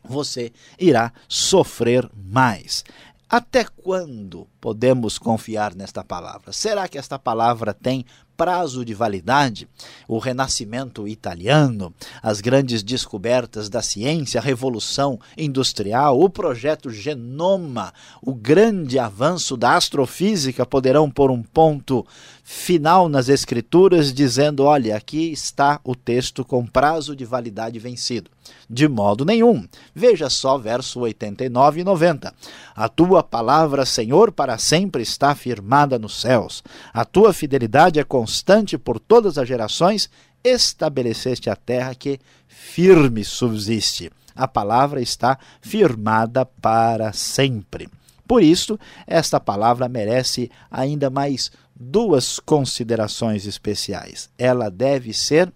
você 0.03 0.51
irá 0.79 1.13
sofrer 1.27 2.09
mais. 2.15 2.83
Até 3.29 3.63
quando 3.63 4.47
podemos 4.63 5.17
confiar 5.17 5.75
nesta 5.75 6.05
palavra? 6.05 6.53
Será 6.53 6.87
que 6.87 6.97
esta 6.97 7.19
palavra 7.19 7.73
tem 7.73 8.05
prazo 8.37 8.83
de 8.85 8.93
validade, 8.93 9.67
o 10.07 10.17
renascimento 10.17 11.05
italiano, 11.05 11.93
as 12.21 12.39
grandes 12.39 12.81
descobertas 12.81 13.69
da 13.69 13.81
ciência, 13.81 14.39
a 14.39 14.43
revolução 14.43 15.19
industrial, 15.37 16.19
o 16.19 16.29
projeto 16.29 16.89
Genoma, 16.89 17.93
o 18.21 18.33
grande 18.33 18.97
avanço 18.97 19.57
da 19.57 19.75
astrofísica 19.75 20.65
poderão 20.65 21.11
pôr 21.11 21.29
um 21.29 21.43
ponto 21.43 22.05
final 22.43 23.07
nas 23.07 23.29
escrituras 23.29 24.13
dizendo, 24.13 24.63
olha, 24.63 24.95
aqui 24.95 25.31
está 25.31 25.79
o 25.83 25.95
texto 25.95 26.43
com 26.43 26.65
prazo 26.65 27.15
de 27.15 27.25
validade 27.25 27.79
vencido. 27.79 28.29
De 28.69 28.87
modo 28.87 29.23
nenhum. 29.23 29.65
Veja 29.95 30.29
só 30.29 30.57
verso 30.57 30.99
89 30.99 31.81
e 31.81 31.83
90. 31.83 32.33
A 32.75 32.89
tua 32.89 33.23
palavra, 33.23 33.85
Senhor, 33.85 34.31
para 34.53 34.59
sempre 34.59 35.01
está 35.01 35.33
firmada 35.33 35.97
nos 35.97 36.21
céus. 36.21 36.63
A 36.93 37.03
tua 37.03 37.33
fidelidade 37.33 37.99
é 37.99 38.03
constante 38.03 38.77
por 38.77 38.99
todas 38.99 39.39
as 39.39 39.47
gerações, 39.47 40.11
estabeleceste 40.43 41.49
a 41.49 41.55
terra 41.55 41.95
que 41.95 42.19
firme 42.47 43.23
subsiste. 43.23 44.11
A 44.35 44.47
palavra 44.47 45.01
está 45.01 45.39
firmada 45.59 46.45
para 46.45 47.11
sempre. 47.13 47.89
Por 48.27 48.43
isso, 48.43 48.79
esta 49.07 49.39
palavra 49.39 49.89
merece 49.89 50.51
ainda 50.69 51.09
mais 51.09 51.51
duas 51.75 52.39
considerações 52.39 53.47
especiais. 53.47 54.29
Ela 54.37 54.69
deve 54.69 55.13
ser 55.13 55.51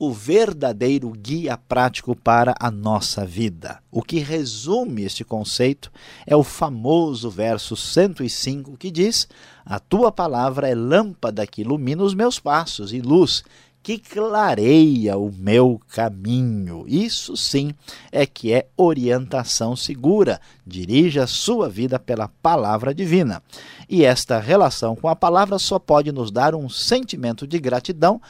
o 0.00 0.10
verdadeiro 0.10 1.10
guia 1.10 1.58
prático 1.58 2.16
para 2.16 2.54
a 2.58 2.70
nossa 2.70 3.26
vida. 3.26 3.82
O 3.90 4.02
que 4.02 4.18
resume 4.18 5.04
este 5.04 5.22
conceito 5.22 5.92
é 6.26 6.34
o 6.34 6.42
famoso 6.42 7.28
verso 7.28 7.76
105 7.76 8.78
que 8.78 8.90
diz: 8.90 9.28
A 9.62 9.78
tua 9.78 10.10
palavra 10.10 10.66
é 10.66 10.74
lâmpada 10.74 11.46
que 11.46 11.60
ilumina 11.60 12.02
os 12.02 12.14
meus 12.14 12.40
passos 12.40 12.94
e 12.94 13.02
luz 13.02 13.44
que 13.82 13.98
clareia 13.98 15.18
o 15.18 15.30
meu 15.30 15.80
caminho. 15.88 16.84
Isso 16.86 17.36
sim 17.36 17.74
é 18.10 18.24
que 18.24 18.52
é 18.52 18.68
orientação 18.76 19.74
segura. 19.76 20.40
Dirija 20.66 21.24
a 21.24 21.26
sua 21.26 21.68
vida 21.68 21.98
pela 21.98 22.28
palavra 22.42 22.94
divina. 22.94 23.42
E 23.88 24.04
esta 24.04 24.38
relação 24.38 24.94
com 24.94 25.08
a 25.08 25.16
palavra 25.16 25.58
só 25.58 25.78
pode 25.78 26.12
nos 26.12 26.30
dar 26.30 26.54
um 26.54 26.68
sentimento 26.68 27.46
de 27.46 27.58
gratidão 27.58 28.20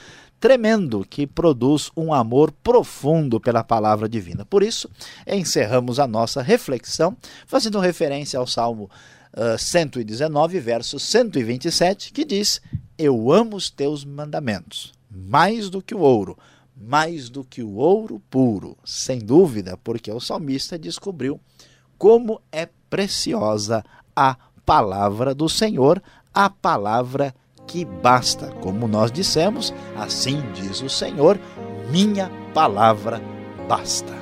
tremendo 0.41 1.07
que 1.09 1.27
produz 1.27 1.93
um 1.95 2.15
amor 2.15 2.51
profundo 2.51 3.39
pela 3.39 3.63
palavra 3.63 4.09
divina. 4.09 4.45
Por 4.47 4.63
isso, 4.63 4.91
encerramos 5.27 6.01
a 6.01 6.07
nossa 6.07 6.41
reflexão 6.41 7.15
fazendo 7.47 7.79
referência 7.79 8.39
ao 8.39 8.47
Salmo 8.47 8.91
uh, 9.35 9.59
119, 9.59 10.59
verso 10.59 10.99
127, 10.99 12.13
que 12.13 12.25
diz: 12.25 12.63
Eu 12.97 13.31
amo 13.31 13.57
os 13.57 13.69
teus 13.69 14.03
mandamentos, 14.05 14.95
mais 15.11 15.69
do 15.69 15.83
que 15.83 15.95
o 15.95 16.01
ouro, 16.01 16.39
mais 16.75 17.29
do 17.29 17.45
que 17.45 17.63
o 17.63 17.75
ouro 17.75 18.21
puro. 18.31 18.79
Sem 18.83 19.19
dúvida, 19.19 19.77
porque 19.77 20.11
o 20.11 20.21
salmista 20.21 20.79
descobriu 20.79 21.39
como 21.99 22.41
é 22.51 22.67
preciosa 22.89 23.85
a 24.17 24.37
palavra 24.65 25.35
do 25.35 25.51
Senhor, 25.51 26.03
a 26.33 26.49
palavra 26.49 27.35
que 27.71 27.85
basta. 27.85 28.49
Como 28.61 28.89
nós 28.89 29.13
dissemos, 29.13 29.73
assim 29.97 30.43
diz 30.55 30.83
o 30.83 30.89
Senhor: 30.89 31.39
minha 31.91 32.29
palavra 32.53 33.23
basta. 33.69 34.20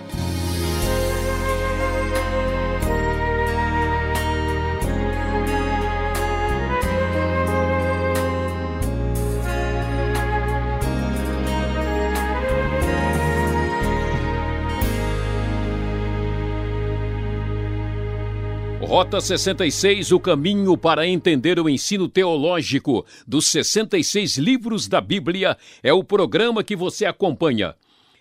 Rota 18.88 19.20
66, 19.20 20.12
o 20.12 20.18
caminho 20.18 20.74
para 20.74 21.06
entender 21.06 21.60
o 21.60 21.68
ensino 21.68 22.08
teológico 22.08 23.04
dos 23.26 23.46
66 23.48 24.38
livros 24.38 24.88
da 24.88 24.98
Bíblia, 24.98 25.58
é 25.82 25.92
o 25.92 26.02
programa 26.02 26.64
que 26.64 26.74
você 26.74 27.04
acompanha. 27.04 27.74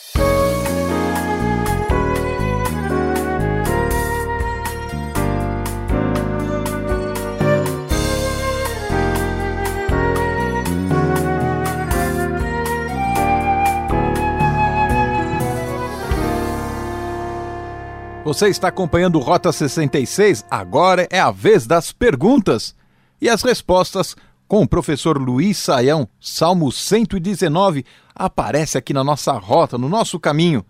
Você 18.30 18.46
está 18.46 18.68
acompanhando 18.68 19.18
Rota 19.18 19.50
66? 19.50 20.44
Agora 20.48 21.04
é 21.10 21.18
a 21.18 21.32
vez 21.32 21.66
das 21.66 21.90
perguntas 21.90 22.76
e 23.20 23.28
as 23.28 23.42
respostas 23.42 24.14
com 24.46 24.62
o 24.62 24.68
professor 24.68 25.20
Luiz 25.20 25.58
Saião. 25.58 26.08
Salmo 26.20 26.70
119 26.70 27.84
aparece 28.14 28.78
aqui 28.78 28.94
na 28.94 29.02
nossa 29.02 29.32
rota, 29.32 29.76
no 29.76 29.88
nosso 29.88 30.20
caminho. 30.20 30.64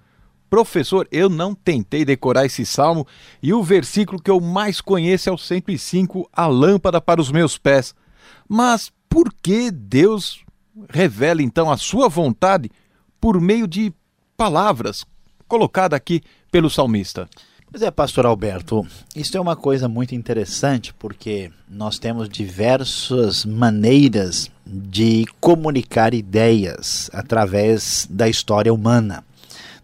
Professor, 0.48 1.06
eu 1.12 1.28
não 1.28 1.54
tentei 1.54 2.02
decorar 2.02 2.46
esse 2.46 2.64
salmo 2.64 3.06
e 3.42 3.52
o 3.52 3.62
versículo 3.62 4.22
que 4.22 4.30
eu 4.30 4.40
mais 4.40 4.80
conheço 4.80 5.28
é 5.28 5.32
o 5.32 5.36
105, 5.36 6.30
a 6.32 6.46
lâmpada 6.46 6.98
para 6.98 7.20
os 7.20 7.30
meus 7.30 7.58
pés. 7.58 7.94
Mas 8.48 8.90
por 9.06 9.30
que 9.34 9.70
Deus 9.70 10.42
revela 10.88 11.42
então 11.42 11.70
a 11.70 11.76
sua 11.76 12.08
vontade 12.08 12.70
por 13.20 13.38
meio 13.38 13.68
de 13.68 13.92
palavras 14.34 15.04
colocadas 15.50 15.96
aqui 15.96 16.22
pelo 16.50 16.70
salmista? 16.70 17.28
Pois 17.72 17.82
é, 17.82 17.90
pastor 17.90 18.24
Alberto, 18.24 18.86
isso 19.14 19.36
é 19.36 19.40
uma 19.40 19.56
coisa 19.56 19.88
muito 19.88 20.14
interessante 20.14 20.94
porque 20.94 21.50
nós 21.68 21.98
temos 21.98 22.28
diversas 22.28 23.44
maneiras 23.44 24.50
de 24.64 25.26
comunicar 25.40 26.14
ideias 26.14 27.10
através 27.12 28.06
da 28.08 28.28
história 28.28 28.72
humana. 28.72 29.24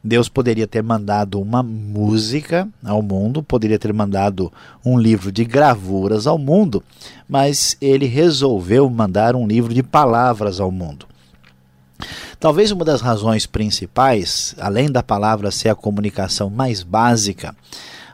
Deus 0.03 0.29
poderia 0.29 0.69
ter 0.69 0.85
mandado 0.85 1.41
uma 1.41 1.65
música 1.65 2.69
ao 2.85 3.03
mundo, 3.03 3.43
poderia 3.43 3.79
ter 3.79 3.93
mandado 3.93 4.53
um 4.85 4.97
livro 4.97 5.33
de 5.33 5.45
gravuras 5.45 6.29
ao 6.29 6.39
mundo, 6.39 6.83
mas 7.29 7.77
ele 7.81 8.07
resolveu 8.07 8.89
mandar 8.89 9.35
um 9.35 9.47
livro 9.47 9.75
de 9.75 9.83
palavras 9.83 10.61
ao 10.61 10.71
mundo. 10.71 11.07
Talvez 12.39 12.71
uma 12.71 12.85
das 12.85 13.01
razões 13.01 13.47
principais, 13.47 14.55
além 14.59 14.91
da 14.91 15.03
palavra 15.03 15.51
ser 15.51 15.71
a 15.71 15.75
comunicação 15.75 16.51
mais 16.51 16.83
básica, 16.83 17.57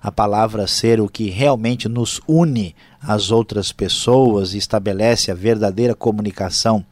a 0.00 0.12
palavra 0.12 0.66
ser 0.66 1.00
o 1.00 1.08
que 1.08 1.28
realmente 1.28 1.88
nos 1.88 2.20
une 2.26 2.74
às 3.00 3.32
outras 3.32 3.72
pessoas 3.72 4.54
e 4.54 4.58
estabelece 4.58 5.30
a 5.30 5.34
verdadeira 5.34 5.94
comunicação 5.94 6.84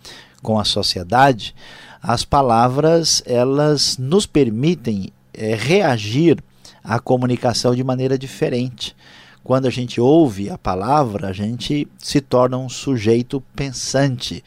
com 0.42 0.59
a 0.59 0.64
sociedade, 0.64 1.54
as 2.02 2.24
palavras 2.24 3.22
elas 3.26 3.96
nos 3.96 4.26
permitem 4.26 5.12
é, 5.33 5.54
reagir 5.54 6.42
à 6.83 6.98
comunicação 6.98 7.74
de 7.74 7.85
maneira 7.85 8.18
diferente. 8.18 8.96
Quando 9.44 9.66
a 9.66 9.70
gente 9.70 10.00
ouve 10.00 10.50
a 10.50 10.59
palavra, 10.59 11.28
a 11.28 11.33
gente 11.33 11.87
se 11.98 12.20
torna 12.20 12.59
um 12.59 12.68
sujeito 12.68 13.42
pensante. 13.54 14.42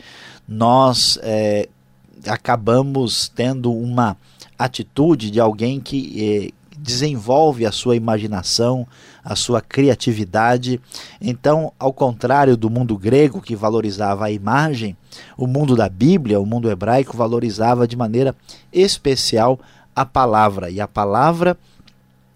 Nós 0.47 1.17
é, 1.21 1.67
acabamos 2.27 3.29
tendo 3.29 3.71
uma 3.73 4.17
atitude 4.57 5.31
de 5.31 5.39
alguém 5.39 5.79
que 5.79 6.51
eh, 6.51 6.63
desenvolve 6.77 7.65
a 7.65 7.71
sua 7.71 7.95
imaginação, 7.95 8.85
a 9.23 9.35
sua 9.35 9.61
criatividade. 9.61 10.79
Então, 11.21 11.71
ao 11.79 11.93
contrário 11.93 12.57
do 12.57 12.69
mundo 12.69 12.97
grego 12.97 13.41
que 13.41 13.55
valorizava 13.55 14.25
a 14.25 14.31
imagem, 14.31 14.95
o 15.37 15.47
mundo 15.47 15.75
da 15.75 15.87
Bíblia, 15.87 16.39
o 16.39 16.45
mundo 16.45 16.69
hebraico 16.69 17.15
valorizava 17.15 17.87
de 17.87 17.95
maneira 17.95 18.35
especial 18.71 19.59
a 19.95 20.05
palavra, 20.05 20.69
e 20.71 20.81
a 20.81 20.87
palavra 20.87 21.55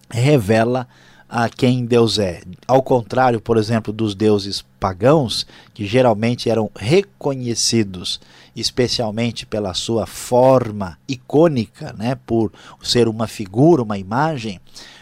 revela 0.10 0.88
a 1.30 1.50
quem 1.50 1.86
Deus 1.86 2.20
é. 2.20 2.42
Ao 2.68 2.82
contrário, 2.82 3.42
por 3.42 3.58
exemplo, 3.58 3.92
dos 3.92 4.16
deuses 4.16 4.64
pagãos, 4.80 5.46
que 5.74 5.86
geralmente 5.86 6.50
eram 6.50 6.70
reconhecidos 6.76 8.22
especialmente 8.60 9.46
pela 9.46 9.74
sua 9.76 10.08
forma 10.08 10.98
icônica, 11.08 11.94
né, 11.98 12.16
por 12.26 12.52
ser 12.82 13.08
uma 13.08 13.28
figura, 13.28 13.84
uma 13.84 13.98
imagem, 13.98 14.60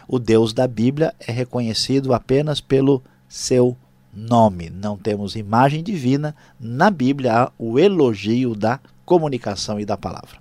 o 0.08 0.20
Deus 0.20 0.54
da 0.54 0.68
Bíblia 0.68 1.16
é 1.26 1.32
reconhecido 1.32 2.14
apenas 2.14 2.60
pelo 2.60 3.02
seu 3.30 3.76
nome. 4.14 4.70
Não 4.70 4.98
temos 4.98 5.36
imagem 5.36 5.82
divina 5.82 6.36
na 6.60 6.92
Bíblia, 6.92 7.44
há 7.44 7.52
o 7.58 7.80
elogio 7.80 8.54
da 8.54 8.80
comunicação 9.06 9.80
e 9.80 9.86
da 9.86 9.98
palavra. 9.98 10.38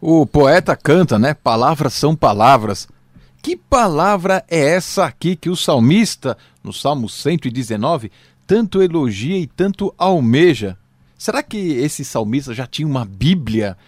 O 0.00 0.24
poeta 0.26 0.76
canta, 0.76 1.18
né? 1.18 1.34
Palavras 1.34 1.92
são 1.94 2.14
palavras. 2.14 2.88
Que 3.42 3.56
palavra 3.56 4.44
é 4.48 4.74
essa 4.74 5.04
aqui 5.04 5.34
que 5.34 5.50
o 5.50 5.56
salmista, 5.56 6.36
no 6.62 6.72
Salmo 6.72 7.08
119, 7.08 8.10
tanto 8.46 8.82
elogia 8.82 9.36
e 9.36 9.46
tanto 9.46 9.92
almeja? 9.98 10.76
Será 11.22 11.40
que 11.40 11.56
esse 11.56 12.04
salmista 12.04 12.52
já 12.52 12.66
tinha 12.66 12.84
uma 12.84 13.04
Bíblia 13.04 13.78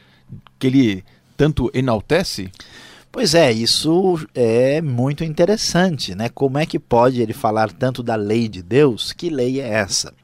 que 0.56 0.68
ele 0.68 1.04
tanto 1.36 1.68
enaltece? 1.74 2.48
Pois 3.10 3.34
é, 3.34 3.50
isso 3.50 4.24
é 4.32 4.80
muito 4.80 5.24
interessante, 5.24 6.14
né? 6.14 6.28
Como 6.28 6.58
é 6.58 6.64
que 6.64 6.78
pode 6.78 7.20
ele 7.20 7.32
falar 7.32 7.72
tanto 7.72 8.04
da 8.04 8.14
lei 8.14 8.46
de 8.48 8.62
Deus? 8.62 9.12
Que 9.12 9.30
lei 9.30 9.60
é 9.60 9.66
essa? 9.66 10.14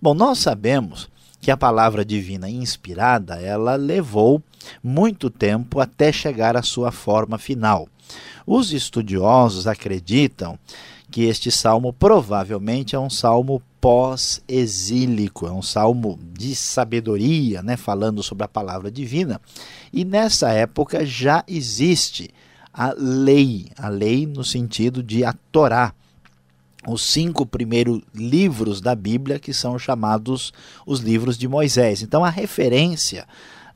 Bom, 0.00 0.14
nós 0.14 0.38
sabemos 0.38 1.10
que 1.42 1.50
a 1.50 1.58
palavra 1.58 2.06
divina 2.06 2.48
inspirada, 2.48 3.34
ela 3.38 3.76
levou 3.76 4.42
muito 4.82 5.28
tempo 5.28 5.78
até 5.78 6.10
chegar 6.10 6.56
à 6.56 6.62
sua 6.62 6.90
forma 6.90 7.36
final. 7.36 7.86
Os 8.46 8.72
estudiosos 8.72 9.66
acreditam 9.66 10.58
que 11.10 11.24
este 11.24 11.50
salmo 11.50 11.92
provavelmente 11.92 12.96
é 12.96 12.98
um 12.98 13.10
salmo 13.10 13.60
pós-exílico, 13.86 15.46
é 15.46 15.52
um 15.52 15.62
salmo 15.62 16.18
de 16.36 16.56
sabedoria, 16.56 17.62
né, 17.62 17.76
falando 17.76 18.20
sobre 18.20 18.42
a 18.42 18.48
palavra 18.48 18.90
divina. 18.90 19.40
E 19.92 20.04
nessa 20.04 20.50
época 20.50 21.06
já 21.06 21.44
existe 21.46 22.30
a 22.74 22.92
lei, 22.98 23.68
a 23.78 23.88
lei 23.88 24.26
no 24.26 24.42
sentido 24.42 25.04
de 25.04 25.24
a 25.24 25.32
Torá, 25.52 25.94
os 26.84 27.00
cinco 27.00 27.46
primeiros 27.46 28.02
livros 28.12 28.80
da 28.80 28.92
Bíblia 28.92 29.38
que 29.38 29.54
são 29.54 29.78
chamados 29.78 30.52
os 30.84 30.98
livros 30.98 31.38
de 31.38 31.46
Moisés. 31.46 32.02
Então 32.02 32.24
a 32.24 32.28
referência 32.28 33.24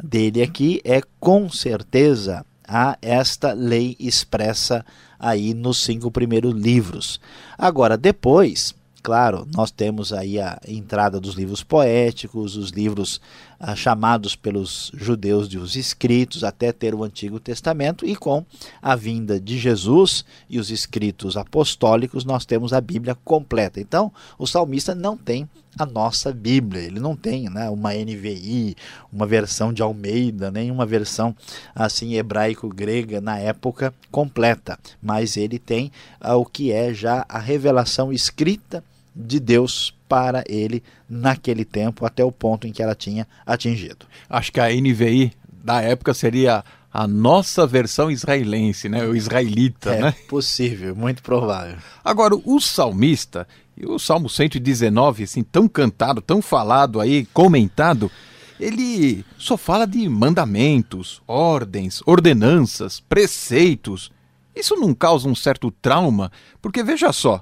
dele 0.02 0.42
aqui 0.42 0.80
é 0.82 1.02
com 1.20 1.48
certeza 1.48 2.44
a 2.66 2.98
esta 3.00 3.52
lei 3.52 3.94
expressa 4.00 4.84
aí 5.20 5.54
nos 5.54 5.78
cinco 5.84 6.10
primeiros 6.10 6.52
livros. 6.52 7.20
Agora, 7.56 7.96
depois, 7.96 8.74
claro, 9.02 9.46
nós 9.54 9.70
temos 9.70 10.12
aí 10.12 10.40
a 10.40 10.60
entrada 10.66 11.20
dos 11.20 11.34
livros 11.34 11.62
poéticos, 11.62 12.56
os 12.56 12.70
livros 12.70 13.20
ah, 13.60 13.76
chamados 13.76 14.34
pelos 14.34 14.90
judeus 14.94 15.46
de 15.46 15.58
os 15.58 15.76
escritos, 15.76 16.42
até 16.42 16.72
ter 16.72 16.94
o 16.94 17.04
Antigo 17.04 17.38
Testamento, 17.38 18.06
e 18.06 18.16
com 18.16 18.42
a 18.80 18.96
vinda 18.96 19.38
de 19.38 19.58
Jesus 19.58 20.24
e 20.48 20.58
os 20.58 20.70
escritos 20.70 21.36
apostólicos, 21.36 22.24
nós 22.24 22.46
temos 22.46 22.72
a 22.72 22.80
Bíblia 22.80 23.14
completa. 23.22 23.78
Então, 23.78 24.10
o 24.38 24.46
salmista 24.46 24.94
não 24.94 25.14
tem 25.14 25.46
a 25.78 25.84
nossa 25.84 26.32
Bíblia. 26.32 26.82
Ele 26.82 26.98
não 26.98 27.14
tem 27.14 27.50
né, 27.50 27.68
uma 27.68 27.92
NVI, 27.92 28.74
uma 29.12 29.26
versão 29.26 29.72
de 29.72 29.82
Almeida, 29.82 30.50
nem 30.50 30.70
uma 30.70 30.86
versão 30.86 31.36
assim 31.74 32.14
hebraico-grega 32.14 33.20
na 33.20 33.38
época 33.38 33.92
completa, 34.10 34.78
mas 35.02 35.36
ele 35.36 35.58
tem 35.58 35.92
ah, 36.20 36.36
o 36.36 36.44
que 36.44 36.72
é 36.72 36.92
já 36.94 37.24
a 37.28 37.38
revelação 37.38 38.12
escrita 38.12 38.82
de 39.14 39.40
Deus 39.40 39.94
para 40.08 40.44
ele 40.48 40.82
naquele 41.08 41.64
tempo, 41.64 42.04
até 42.04 42.24
o 42.24 42.32
ponto 42.32 42.66
em 42.66 42.72
que 42.72 42.82
ela 42.82 42.94
tinha 42.94 43.26
atingido. 43.46 44.06
Acho 44.28 44.52
que 44.52 44.60
a 44.60 44.68
NVI 44.68 45.32
da 45.62 45.80
época 45.80 46.14
seria 46.14 46.64
a 46.92 47.06
nossa 47.06 47.66
versão 47.66 48.10
israelense, 48.10 48.88
né? 48.88 49.04
O 49.06 49.14
israelita, 49.14 49.94
é 49.94 50.00
né? 50.00 50.14
possível, 50.28 50.96
muito 50.96 51.22
provável. 51.22 51.76
Agora, 52.04 52.34
o 52.34 52.60
salmista, 52.60 53.46
e 53.76 53.86
o 53.86 53.98
Salmo 53.98 54.28
119, 54.28 55.22
assim, 55.22 55.42
tão 55.42 55.68
cantado, 55.68 56.20
tão 56.20 56.42
falado 56.42 57.00
aí, 57.00 57.24
comentado, 57.26 58.10
ele 58.58 59.24
só 59.38 59.56
fala 59.56 59.86
de 59.86 60.06
mandamentos, 60.08 61.22
ordens, 61.26 62.02
ordenanças, 62.04 63.00
preceitos. 63.00 64.10
Isso 64.54 64.76
não 64.76 64.92
causa 64.92 65.28
um 65.28 65.34
certo 65.34 65.70
trauma? 65.70 66.30
Porque 66.60 66.82
veja 66.82 67.12
só, 67.12 67.40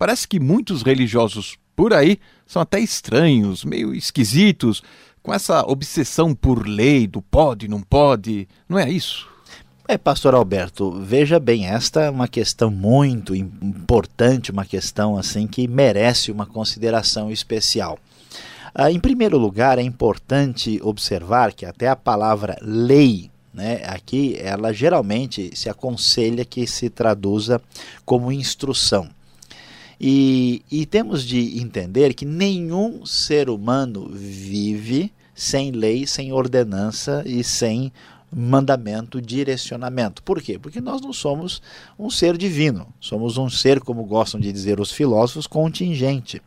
parece 0.00 0.26
que 0.26 0.40
muitos 0.40 0.80
religiosos 0.80 1.58
por 1.76 1.92
aí 1.92 2.18
são 2.46 2.62
até 2.62 2.80
estranhos, 2.80 3.66
meio 3.66 3.94
esquisitos, 3.94 4.82
com 5.22 5.30
essa 5.34 5.60
obsessão 5.66 6.34
por 6.34 6.66
lei, 6.66 7.06
do 7.06 7.20
pode, 7.20 7.68
não 7.68 7.82
pode, 7.82 8.48
não 8.66 8.78
é 8.78 8.88
isso? 8.88 9.28
É, 9.86 9.98
pastor 9.98 10.34
Alberto, 10.34 10.90
veja 11.02 11.38
bem, 11.38 11.66
esta 11.66 12.00
é 12.00 12.08
uma 12.08 12.26
questão 12.26 12.70
muito 12.70 13.34
importante, 13.34 14.50
uma 14.50 14.64
questão 14.64 15.18
assim 15.18 15.46
que 15.46 15.68
merece 15.68 16.32
uma 16.32 16.46
consideração 16.46 17.30
especial. 17.30 17.98
Ah, 18.74 18.90
em 18.90 18.98
primeiro 18.98 19.36
lugar, 19.36 19.78
é 19.78 19.82
importante 19.82 20.80
observar 20.82 21.52
que 21.52 21.66
até 21.66 21.88
a 21.88 21.96
palavra 21.96 22.56
lei, 22.62 23.30
né, 23.52 23.82
aqui, 23.84 24.38
ela 24.38 24.72
geralmente 24.72 25.50
se 25.54 25.68
aconselha 25.68 26.42
que 26.42 26.66
se 26.66 26.88
traduza 26.88 27.60
como 28.06 28.32
instrução. 28.32 29.10
E, 30.00 30.62
e 30.70 30.86
temos 30.86 31.22
de 31.24 31.60
entender 31.60 32.14
que 32.14 32.24
nenhum 32.24 33.04
ser 33.04 33.50
humano 33.50 34.08
vive 34.10 35.12
sem 35.34 35.70
lei, 35.70 36.06
sem 36.06 36.32
ordenança 36.32 37.22
e 37.26 37.44
sem 37.44 37.92
mandamento, 38.34 39.20
direcionamento. 39.20 40.22
Por 40.22 40.40
quê? 40.40 40.58
Porque 40.58 40.80
nós 40.80 41.00
não 41.00 41.12
somos 41.12 41.60
um 41.98 42.08
ser 42.08 42.38
divino, 42.38 42.86
somos 43.00 43.36
um 43.36 43.50
ser, 43.50 43.80
como 43.80 44.04
gostam 44.04 44.40
de 44.40 44.52
dizer 44.52 44.80
os 44.80 44.92
filósofos, 44.92 45.46
contingente 45.46 46.40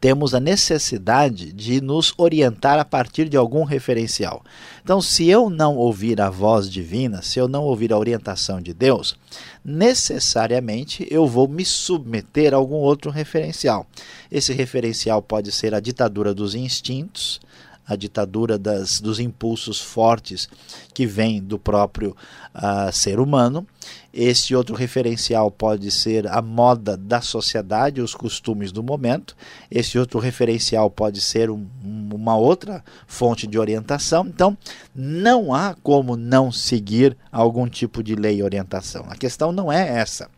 temos 0.00 0.34
a 0.34 0.40
necessidade 0.40 1.52
de 1.52 1.80
nos 1.80 2.14
orientar 2.16 2.78
a 2.78 2.84
partir 2.84 3.28
de 3.28 3.36
algum 3.36 3.64
referencial. 3.64 4.42
Então, 4.82 5.02
se 5.02 5.28
eu 5.28 5.50
não 5.50 5.76
ouvir 5.76 6.20
a 6.20 6.30
voz 6.30 6.70
divina, 6.70 7.20
se 7.22 7.38
eu 7.38 7.48
não 7.48 7.64
ouvir 7.64 7.92
a 7.92 7.98
orientação 7.98 8.60
de 8.60 8.72
Deus, 8.72 9.16
necessariamente 9.64 11.06
eu 11.10 11.26
vou 11.26 11.48
me 11.48 11.64
submeter 11.64 12.54
a 12.54 12.56
algum 12.56 12.76
outro 12.76 13.10
referencial. 13.10 13.86
Esse 14.30 14.52
referencial 14.52 15.20
pode 15.20 15.52
ser 15.52 15.74
a 15.74 15.80
ditadura 15.80 16.32
dos 16.32 16.54
instintos, 16.54 17.40
a 17.88 17.96
ditadura 17.96 18.58
das, 18.58 19.00
dos 19.00 19.18
impulsos 19.18 19.80
fortes 19.80 20.48
que 20.92 21.06
vêm 21.06 21.42
do 21.42 21.58
próprio 21.58 22.14
uh, 22.54 22.92
ser 22.92 23.18
humano. 23.18 23.66
Este 24.12 24.54
outro 24.54 24.74
referencial 24.74 25.50
pode 25.50 25.90
ser 25.90 26.26
a 26.26 26.42
moda 26.42 26.96
da 26.96 27.22
sociedade, 27.22 28.02
os 28.02 28.14
costumes 28.14 28.70
do 28.70 28.82
momento. 28.82 29.34
Esse 29.70 29.98
outro 29.98 30.18
referencial 30.18 30.90
pode 30.90 31.20
ser 31.20 31.50
um, 31.50 31.66
uma 31.82 32.36
outra 32.36 32.84
fonte 33.06 33.46
de 33.46 33.58
orientação. 33.58 34.26
Então, 34.26 34.56
não 34.94 35.54
há 35.54 35.74
como 35.82 36.16
não 36.16 36.52
seguir 36.52 37.16
algum 37.32 37.68
tipo 37.68 38.02
de 38.02 38.14
lei 38.14 38.36
e 38.36 38.42
orientação. 38.42 39.06
A 39.08 39.16
questão 39.16 39.50
não 39.50 39.72
é 39.72 39.88
essa. 39.98 40.28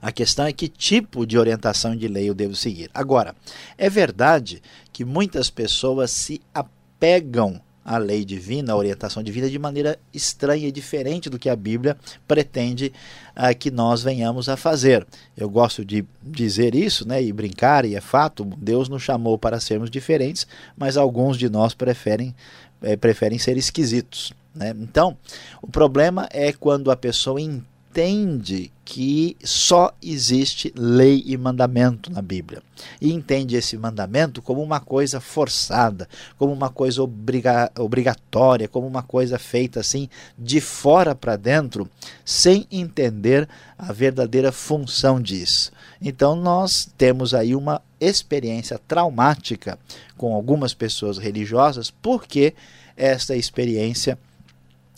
A 0.00 0.10
questão 0.10 0.46
é 0.46 0.52
que 0.52 0.68
tipo 0.68 1.26
de 1.26 1.38
orientação 1.38 1.94
de 1.94 2.08
lei 2.08 2.28
eu 2.28 2.34
devo 2.34 2.56
seguir. 2.56 2.90
Agora, 2.92 3.34
é 3.78 3.88
verdade 3.88 4.62
que 5.00 5.04
muitas 5.06 5.48
pessoas 5.48 6.10
se 6.10 6.42
apegam 6.52 7.58
à 7.82 7.96
lei 7.96 8.22
divina, 8.22 8.74
à 8.74 8.76
orientação 8.76 9.22
divina, 9.22 9.48
de 9.48 9.58
maneira 9.58 9.98
estranha 10.12 10.68
e 10.68 10.70
diferente 10.70 11.30
do 11.30 11.38
que 11.38 11.48
a 11.48 11.56
Bíblia 11.56 11.96
pretende 12.28 12.92
uh, 13.34 13.58
que 13.58 13.70
nós 13.70 14.02
venhamos 14.02 14.46
a 14.50 14.58
fazer. 14.58 15.06
Eu 15.34 15.48
gosto 15.48 15.86
de 15.86 16.04
dizer 16.22 16.74
isso 16.74 17.08
né, 17.08 17.22
e 17.22 17.32
brincar, 17.32 17.86
e 17.86 17.96
é 17.96 18.00
fato, 18.02 18.44
Deus 18.58 18.90
nos 18.90 19.02
chamou 19.02 19.38
para 19.38 19.58
sermos 19.58 19.90
diferentes, 19.90 20.46
mas 20.76 20.98
alguns 20.98 21.38
de 21.38 21.48
nós 21.48 21.72
preferem, 21.72 22.36
eh, 22.82 22.94
preferem 22.94 23.38
ser 23.38 23.56
esquisitos. 23.56 24.34
Né? 24.54 24.76
Então, 24.78 25.16
o 25.62 25.66
problema 25.66 26.28
é 26.30 26.52
quando 26.52 26.90
a 26.90 26.96
pessoa 26.96 27.40
entende 27.40 27.69
entende 27.90 28.70
que 28.84 29.36
só 29.42 29.92
existe 30.00 30.72
lei 30.76 31.22
e 31.26 31.36
mandamento 31.36 32.10
na 32.12 32.22
Bíblia. 32.22 32.62
E 33.00 33.12
entende 33.12 33.56
esse 33.56 33.76
mandamento 33.76 34.40
como 34.40 34.62
uma 34.62 34.80
coisa 34.80 35.20
forçada, 35.20 36.08
como 36.38 36.52
uma 36.52 36.70
coisa 36.70 37.02
obriga 37.02 37.70
obrigatória, 37.78 38.68
como 38.68 38.86
uma 38.86 39.02
coisa 39.02 39.38
feita 39.38 39.80
assim 39.80 40.08
de 40.38 40.60
fora 40.60 41.14
para 41.14 41.36
dentro, 41.36 41.88
sem 42.24 42.66
entender 42.70 43.48
a 43.76 43.92
verdadeira 43.92 44.52
função 44.52 45.20
disso. 45.20 45.72
Então 46.00 46.36
nós 46.36 46.88
temos 46.96 47.34
aí 47.34 47.54
uma 47.56 47.82
experiência 48.00 48.80
traumática 48.88 49.78
com 50.16 50.34
algumas 50.34 50.74
pessoas 50.74 51.18
religiosas, 51.18 51.90
porque 51.90 52.54
esta 52.96 53.36
experiência 53.36 54.18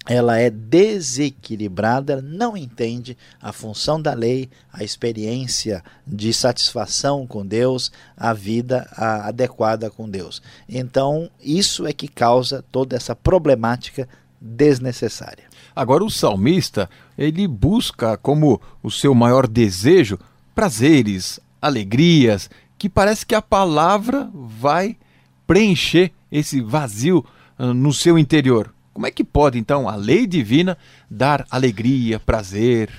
ela 0.06 0.38
é 0.38 0.50
desequilibrada, 0.50 2.20
não 2.20 2.56
entende 2.56 3.16
a 3.40 3.52
função 3.52 4.02
da 4.02 4.14
lei, 4.14 4.50
a 4.72 4.82
experiência 4.82 5.82
de 6.06 6.32
satisfação 6.32 7.26
com 7.26 7.46
Deus, 7.46 7.92
a 8.16 8.32
vida 8.32 8.88
a, 8.96 9.28
adequada 9.28 9.90
com 9.90 10.08
Deus. 10.08 10.42
Então, 10.68 11.30
isso 11.40 11.86
é 11.86 11.92
que 11.92 12.08
causa 12.08 12.64
toda 12.72 12.96
essa 12.96 13.14
problemática 13.14 14.08
desnecessária. 14.40 15.44
Agora, 15.74 16.04
o 16.04 16.10
salmista, 16.10 16.90
ele 17.16 17.46
busca 17.46 18.16
como 18.16 18.60
o 18.82 18.90
seu 18.90 19.14
maior 19.14 19.46
desejo 19.46 20.18
prazeres, 20.54 21.38
alegrias, 21.60 22.50
que 22.76 22.88
parece 22.88 23.24
que 23.24 23.34
a 23.34 23.40
palavra 23.40 24.28
vai 24.34 24.96
preencher 25.46 26.10
esse 26.30 26.60
vazio 26.60 27.24
uh, 27.58 27.72
no 27.72 27.92
seu 27.92 28.18
interior. 28.18 28.71
Como 28.92 29.06
é 29.06 29.10
que 29.10 29.24
pode, 29.24 29.58
então, 29.58 29.88
a 29.88 29.94
lei 29.94 30.26
divina 30.26 30.76
dar 31.10 31.46
alegria, 31.50 32.20
prazer? 32.20 32.90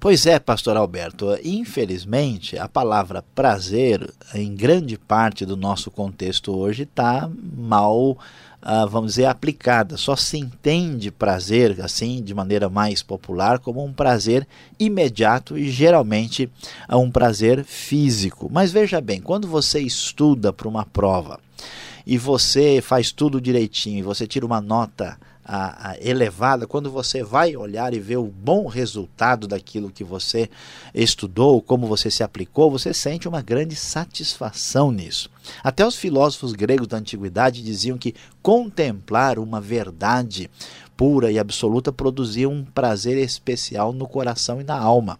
Pois 0.00 0.26
é, 0.26 0.38
pastor 0.38 0.76
Alberto, 0.76 1.36
infelizmente 1.42 2.56
a 2.56 2.68
palavra 2.68 3.24
prazer, 3.34 4.08
em 4.32 4.54
grande 4.54 4.96
parte 4.96 5.44
do 5.44 5.56
nosso 5.56 5.90
contexto 5.90 6.56
hoje, 6.56 6.84
está 6.84 7.28
mal, 7.56 8.12
uh, 8.12 8.88
vamos 8.88 9.12
dizer, 9.12 9.26
aplicada. 9.26 9.96
Só 9.96 10.14
se 10.14 10.38
entende 10.38 11.10
prazer, 11.10 11.80
assim, 11.80 12.22
de 12.22 12.32
maneira 12.32 12.68
mais 12.68 13.02
popular, 13.02 13.58
como 13.58 13.84
um 13.84 13.92
prazer 13.92 14.46
imediato 14.78 15.58
e 15.58 15.68
geralmente 15.68 16.48
uh, 16.88 16.96
um 16.96 17.10
prazer 17.10 17.64
físico. 17.64 18.48
Mas 18.52 18.70
veja 18.70 19.00
bem, 19.00 19.20
quando 19.20 19.48
você 19.48 19.80
estuda 19.80 20.52
para 20.52 20.68
uma 20.68 20.84
prova 20.84 21.40
e 22.08 22.16
você 22.16 22.80
faz 22.80 23.12
tudo 23.12 23.38
direitinho, 23.38 23.98
e 23.98 24.02
você 24.02 24.26
tira 24.26 24.46
uma 24.46 24.62
nota 24.62 25.18
a, 25.44 25.90
a 25.90 25.96
elevada, 26.00 26.66
quando 26.66 26.90
você 26.90 27.22
vai 27.22 27.54
olhar 27.54 27.92
e 27.92 28.00
ver 28.00 28.16
o 28.16 28.24
bom 28.24 28.66
resultado 28.66 29.46
daquilo 29.46 29.90
que 29.90 30.02
você 30.02 30.48
estudou, 30.94 31.60
como 31.60 31.86
você 31.86 32.10
se 32.10 32.22
aplicou, 32.22 32.70
você 32.70 32.94
sente 32.94 33.28
uma 33.28 33.42
grande 33.42 33.76
satisfação 33.76 34.90
nisso. 34.90 35.28
Até 35.62 35.86
os 35.86 35.96
filósofos 35.96 36.54
gregos 36.54 36.88
da 36.88 36.96
antiguidade 36.96 37.62
diziam 37.62 37.98
que 37.98 38.14
contemplar 38.40 39.38
uma 39.38 39.60
verdade 39.60 40.50
pura 40.96 41.30
e 41.30 41.38
absoluta 41.38 41.92
produzia 41.92 42.48
um 42.48 42.64
prazer 42.64 43.18
especial 43.18 43.92
no 43.92 44.08
coração 44.08 44.62
e 44.62 44.64
na 44.64 44.78
alma. 44.78 45.18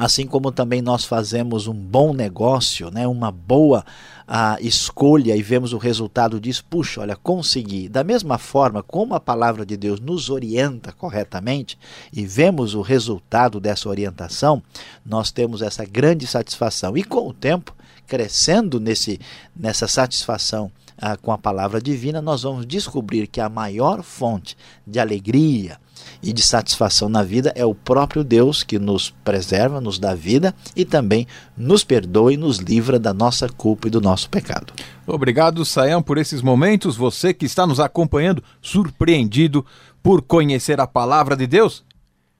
Assim 0.00 0.26
como 0.26 0.50
também 0.50 0.80
nós 0.80 1.04
fazemos 1.04 1.66
um 1.66 1.74
bom 1.74 2.14
negócio, 2.14 2.90
né, 2.90 3.06
uma 3.06 3.30
boa 3.30 3.84
a 4.26 4.56
escolha 4.58 5.36
e 5.36 5.42
vemos 5.42 5.74
o 5.74 5.76
resultado 5.76 6.40
disso, 6.40 6.64
puxa, 6.70 7.02
olha, 7.02 7.14
consegui. 7.14 7.86
Da 7.86 8.02
mesma 8.02 8.38
forma 8.38 8.82
como 8.82 9.12
a 9.12 9.20
palavra 9.20 9.66
de 9.66 9.76
Deus 9.76 10.00
nos 10.00 10.30
orienta 10.30 10.90
corretamente 10.90 11.78
e 12.10 12.24
vemos 12.24 12.72
o 12.72 12.80
resultado 12.80 13.60
dessa 13.60 13.90
orientação, 13.90 14.62
nós 15.04 15.30
temos 15.30 15.60
essa 15.60 15.84
grande 15.84 16.26
satisfação. 16.26 16.96
E 16.96 17.04
com 17.04 17.28
o 17.28 17.34
tempo, 17.34 17.76
crescendo 18.06 18.80
nesse, 18.80 19.20
nessa 19.54 19.86
satisfação 19.86 20.72
ah, 20.96 21.18
com 21.18 21.30
a 21.30 21.36
palavra 21.36 21.78
divina, 21.78 22.22
nós 22.22 22.44
vamos 22.44 22.64
descobrir 22.64 23.26
que 23.26 23.38
a 23.38 23.50
maior 23.50 24.02
fonte 24.02 24.56
de 24.86 24.98
alegria, 24.98 25.78
e 26.22 26.32
de 26.32 26.42
satisfação 26.42 27.08
na 27.08 27.22
vida 27.22 27.52
é 27.54 27.64
o 27.64 27.74
próprio 27.74 28.22
Deus 28.22 28.62
que 28.62 28.78
nos 28.78 29.10
preserva, 29.10 29.80
nos 29.80 29.98
dá 29.98 30.14
vida 30.14 30.54
e 30.74 30.84
também 30.84 31.26
nos 31.56 31.84
perdoa 31.84 32.32
e 32.32 32.36
nos 32.36 32.58
livra 32.58 32.98
da 32.98 33.12
nossa 33.14 33.48
culpa 33.48 33.88
e 33.88 33.90
do 33.90 34.00
nosso 34.00 34.28
pecado. 34.28 34.72
Obrigado, 35.06 35.64
Sayão, 35.64 36.02
por 36.02 36.18
esses 36.18 36.42
momentos. 36.42 36.96
Você 36.96 37.34
que 37.34 37.46
está 37.46 37.66
nos 37.66 37.80
acompanhando, 37.80 38.42
surpreendido 38.60 39.64
por 40.02 40.22
conhecer 40.22 40.80
a 40.80 40.86
palavra 40.86 41.36
de 41.36 41.46
Deus. 41.46 41.84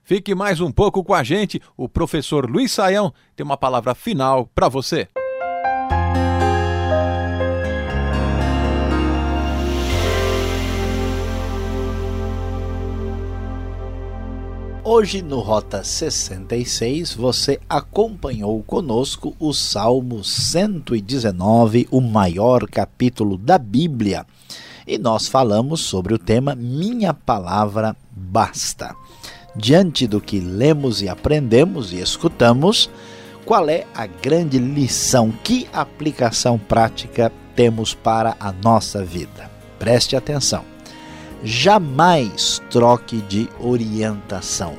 Fique 0.03 0.33
mais 0.35 0.59
um 0.59 0.71
pouco 0.71 1.03
com 1.03 1.13
a 1.13 1.23
gente. 1.23 1.61
O 1.77 1.87
professor 1.87 2.49
Luiz 2.49 2.71
Saião 2.71 3.13
tem 3.35 3.45
uma 3.45 3.57
palavra 3.57 3.93
final 3.93 4.49
para 4.53 4.67
você. 4.67 5.07
Hoje 14.93 15.21
no 15.21 15.39
Rota 15.39 15.85
66 15.85 17.13
você 17.13 17.61
acompanhou 17.69 18.61
conosco 18.61 19.33
o 19.39 19.53
Salmo 19.53 20.21
119, 20.21 21.87
o 21.89 22.01
maior 22.01 22.67
capítulo 22.67 23.37
da 23.37 23.57
Bíblia. 23.57 24.25
E 24.85 24.97
nós 24.97 25.29
falamos 25.29 25.79
sobre 25.79 26.13
o 26.13 26.19
tema 26.19 26.55
Minha 26.55 27.13
Palavra 27.13 27.95
Basta. 28.11 28.93
Diante 29.55 30.05
do 30.05 30.19
que 30.19 30.41
lemos 30.41 31.01
e 31.01 31.07
aprendemos 31.07 31.93
e 31.93 32.01
escutamos, 32.01 32.89
qual 33.45 33.69
é 33.69 33.87
a 33.95 34.05
grande 34.05 34.59
lição? 34.59 35.31
Que 35.41 35.69
aplicação 35.71 36.59
prática 36.59 37.31
temos 37.55 37.93
para 37.93 38.35
a 38.37 38.51
nossa 38.51 39.05
vida? 39.05 39.49
Preste 39.79 40.17
atenção. 40.17 40.65
Jamais 41.43 42.61
troque 42.69 43.17
de 43.21 43.49
orientação. 43.59 44.75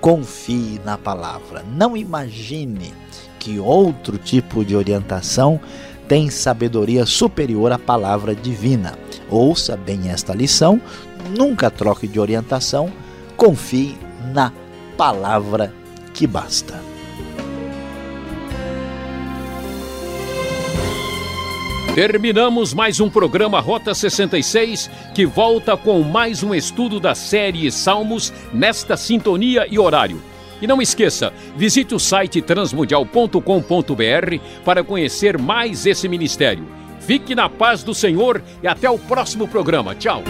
Confie 0.00 0.80
na 0.84 0.96
palavra. 0.96 1.62
Não 1.74 1.96
imagine 1.96 2.94
que 3.38 3.58
outro 3.58 4.16
tipo 4.16 4.64
de 4.64 4.74
orientação 4.74 5.60
tem 6.08 6.30
sabedoria 6.30 7.04
superior 7.04 7.72
à 7.72 7.78
palavra 7.78 8.34
divina. 8.34 8.98
Ouça 9.28 9.76
bem 9.76 10.08
esta 10.08 10.32
lição. 10.32 10.80
Nunca 11.36 11.70
troque 11.70 12.08
de 12.08 12.18
orientação. 12.18 12.90
Confie 13.36 13.98
na 14.32 14.50
palavra 14.96 15.74
que 16.14 16.26
basta. 16.26 16.97
Terminamos 21.94 22.72
mais 22.72 23.00
um 23.00 23.10
programa 23.10 23.58
Rota 23.60 23.92
66, 23.92 24.88
que 25.14 25.26
volta 25.26 25.76
com 25.76 26.00
mais 26.02 26.42
um 26.42 26.54
estudo 26.54 27.00
da 27.00 27.14
série 27.14 27.70
Salmos 27.72 28.32
nesta 28.52 28.96
sintonia 28.96 29.66
e 29.68 29.78
horário. 29.78 30.22
E 30.60 30.66
não 30.66 30.80
esqueça, 30.80 31.32
visite 31.56 31.94
o 31.94 31.98
site 31.98 32.40
transmundial.com.br 32.40 33.42
para 34.64 34.84
conhecer 34.84 35.38
mais 35.38 35.86
esse 35.86 36.08
ministério. 36.08 36.66
Fique 37.00 37.34
na 37.34 37.48
paz 37.48 37.82
do 37.82 37.94
Senhor 37.94 38.42
e 38.62 38.68
até 38.68 38.88
o 38.88 38.98
próximo 38.98 39.48
programa. 39.48 39.94
Tchau. 39.94 40.22